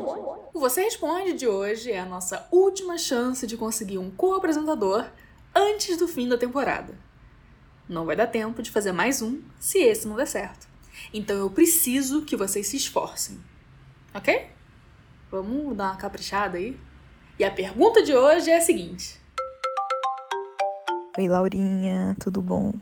O 0.54 0.60
Você 0.60 0.82
Responde 0.84 1.34
de 1.34 1.48
hoje 1.48 1.92
é 1.92 2.00
a 2.00 2.06
nossa 2.06 2.48
última 2.52 2.98
chance 2.98 3.46
de 3.46 3.58
conseguir 3.58 4.00
um 4.00 4.10
co-apresentador 4.10 5.06
antes 5.54 5.98
do 5.98 6.08
fim 6.08 6.28
da 6.28 6.38
temporada. 6.38 6.98
Não 7.88 8.06
vai 8.06 8.16
dar 8.16 8.28
tempo 8.28 8.62
de 8.62 8.72
fazer 8.72 8.92
mais 8.92 9.22
um 9.22 9.42
se 9.60 9.80
esse 9.80 10.08
não 10.08 10.16
der 10.16 10.28
certo. 10.28 10.68
Então 11.13 11.38
eu 11.38 11.50
preciso 11.50 12.24
que 12.24 12.36
vocês 12.36 12.68
se 12.68 12.78
esforcem. 12.78 13.40
Ok? 14.17 14.47
Vamos 15.30 15.77
dar 15.77 15.91
uma 15.91 15.95
caprichada 15.95 16.58
aí? 16.58 16.75
E 17.38 17.43
a 17.43 17.51
pergunta 17.51 18.01
de 18.01 18.15
hoje 18.15 18.49
é 18.49 18.58
a 18.58 18.62
seguinte: 18.62 19.21
Oi, 21.15 21.27
Laurinha, 21.27 22.17
tudo 22.19 22.41
bom? 22.41 22.73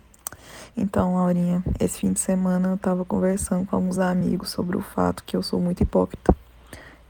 Então, 0.77 1.15
Laurinha, 1.15 1.61
esse 1.77 1.99
fim 1.99 2.13
de 2.13 2.21
semana 2.21 2.69
eu 2.69 2.77
tava 2.77 3.03
conversando 3.03 3.67
com 3.67 3.75
alguns 3.75 3.99
amigos 3.99 4.49
sobre 4.49 4.77
o 4.77 4.81
fato 4.81 5.25
que 5.25 5.35
eu 5.35 5.43
sou 5.43 5.59
muito 5.59 5.83
hipócrita. 5.83 6.33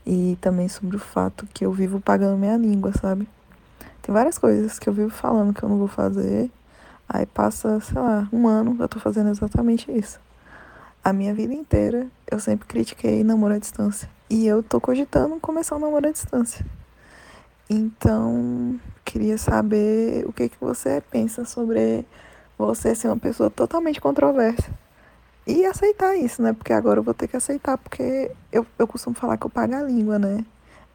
E 0.03 0.39
também 0.41 0.67
sobre 0.69 0.95
o 0.95 0.99
fato 0.99 1.47
que 1.53 1.63
eu 1.63 1.71
vivo 1.71 2.01
pagando 2.01 2.35
minha 2.35 2.57
língua, 2.57 2.93
sabe? 2.93 3.29
Tem 4.01 4.11
várias 4.11 4.39
coisas 4.39 4.79
que 4.79 4.89
eu 4.89 4.93
vivo 4.93 5.11
falando 5.11 5.53
que 5.53 5.61
eu 5.61 5.69
não 5.69 5.77
vou 5.77 5.88
fazer. 5.88 6.49
Aí 7.07 7.27
passa, 7.27 7.79
sei 7.79 8.01
lá, 8.01 8.27
um 8.33 8.47
ano, 8.47 8.75
eu 8.79 8.89
tô 8.89 8.99
fazendo 8.99 9.29
exatamente 9.29 9.91
isso. 9.91 10.19
A 11.03 11.13
minha 11.13 11.35
vida 11.35 11.53
inteira 11.53 12.07
eu 12.31 12.39
sempre 12.39 12.67
critiquei 12.67 13.23
namoro 13.23 13.53
à 13.53 13.59
distância. 13.59 14.14
E 14.29 14.47
eu 14.47 14.63
tô 14.63 14.81
cogitando 14.81 15.39
começar 15.39 15.75
um 15.75 15.79
namoro 15.79 16.07
à 16.07 16.11
distância. 16.11 16.65
Então, 17.69 18.79
queria 19.03 19.38
saber 19.38 20.25
o 20.27 20.33
que, 20.33 20.49
que 20.49 20.57
você 20.59 21.01
pensa 21.11 21.45
sobre 21.45 22.05
você 22.57 22.95
ser 22.95 23.07
uma 23.07 23.17
pessoa 23.17 23.49
totalmente 23.49 24.01
controversa. 24.01 24.69
E 25.47 25.65
aceitar 25.65 26.15
isso, 26.15 26.41
né? 26.41 26.53
Porque 26.53 26.73
agora 26.73 26.99
eu 26.99 27.03
vou 27.03 27.13
ter 27.13 27.27
que 27.27 27.38
aceitar, 27.38 27.77
porque 27.77 28.31
eu, 28.51 28.65
eu 28.79 28.88
costumo 28.88 29.15
falar 29.15 29.38
que 29.38 29.45
eu 29.45 29.49
pago 29.49 29.75
a 29.75 29.83
língua, 29.83 30.17
né? 30.17 30.43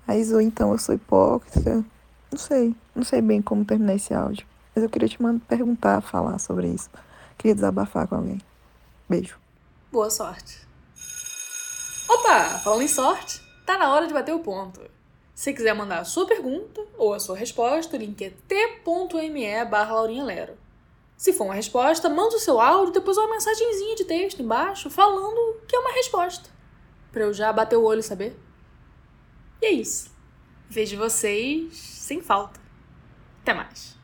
Aí, 0.08 0.22
ou 0.32 0.40
então 0.40 0.72
eu 0.72 0.78
sou 0.78 0.94
hipócrita. 0.94 1.84
Não 2.32 2.38
sei, 2.38 2.74
não 2.94 3.04
sei 3.04 3.22
bem 3.22 3.40
como 3.40 3.64
terminar 3.64 3.94
esse 3.94 4.12
áudio. 4.12 4.46
Mas 4.74 4.82
eu 4.82 4.90
queria 4.90 5.08
te 5.08 5.22
mandar 5.22 5.40
perguntar, 5.46 6.00
falar 6.00 6.38
sobre 6.38 6.68
isso. 6.68 6.90
Queria 7.38 7.54
desabafar 7.54 8.08
com 8.08 8.16
alguém. 8.16 8.40
Beijo. 9.08 9.38
Boa 9.92 10.10
sorte. 10.10 10.69
Opa, 12.12 12.58
falando 12.58 12.82
em 12.82 12.88
sorte, 12.88 13.40
tá 13.64 13.78
na 13.78 13.94
hora 13.94 14.08
de 14.08 14.12
bater 14.12 14.34
o 14.34 14.40
ponto. 14.40 14.80
Se 15.32 15.54
quiser 15.54 15.72
mandar 15.74 16.00
a 16.00 16.04
sua 16.04 16.26
pergunta 16.26 16.84
ou 16.98 17.14
a 17.14 17.20
sua 17.20 17.36
resposta, 17.36 17.94
o 17.96 18.00
link 18.00 18.20
é 18.24 18.30
t.me 18.48 19.64
barra 19.66 19.94
Laurinha 19.94 20.24
Lero. 20.24 20.58
Se 21.16 21.32
for 21.32 21.44
uma 21.44 21.54
resposta, 21.54 22.08
manda 22.08 22.34
o 22.34 22.40
seu 22.40 22.60
áudio, 22.60 22.94
depois 22.94 23.16
uma 23.16 23.30
mensagenzinha 23.30 23.94
de 23.94 24.04
texto 24.04 24.42
embaixo 24.42 24.90
falando 24.90 25.60
que 25.68 25.76
é 25.76 25.78
uma 25.78 25.92
resposta. 25.92 26.50
Pra 27.12 27.22
eu 27.22 27.32
já 27.32 27.52
bater 27.52 27.76
o 27.76 27.84
olho 27.84 28.00
e 28.00 28.02
saber. 28.02 28.36
E 29.62 29.66
é 29.66 29.70
isso. 29.70 30.10
Vejo 30.68 30.96
vocês 30.96 31.76
sem 31.76 32.20
falta. 32.20 32.58
Até 33.42 33.54
mais. 33.54 33.96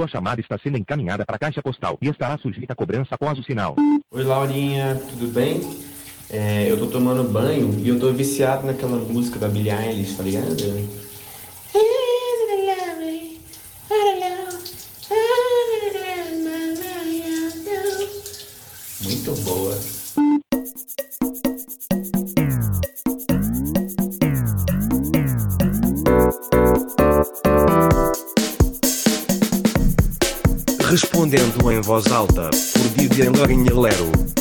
Sua 0.00 0.08
chamada 0.08 0.40
está 0.40 0.56
sendo 0.56 0.78
encaminhada 0.78 1.26
para 1.26 1.36
a 1.36 1.38
caixa 1.38 1.60
postal 1.60 1.98
e 2.00 2.08
estará 2.08 2.38
sujeita 2.38 2.72
a 2.72 2.76
cobrança 2.76 3.14
após 3.16 3.38
o 3.38 3.42
sinal. 3.42 3.76
Oi, 4.10 4.24
Laurinha, 4.24 4.98
tudo 5.10 5.30
bem? 5.30 5.60
É, 6.30 6.70
eu 6.70 6.78
tô 6.78 6.86
tomando 6.86 7.22
banho 7.30 7.78
e 7.78 7.86
eu 7.86 8.00
tô 8.00 8.10
viciado 8.10 8.66
naquela 8.66 8.96
música 8.96 9.38
da 9.38 9.46
Billie 9.46 9.70
Eilish, 9.70 10.16
tá 10.16 10.22
ligado? 10.22 10.56
Voz 31.90 32.06
alta, 32.12 32.48
por 32.52 32.88
Vivian 32.96 33.32
Lero. 33.74 34.39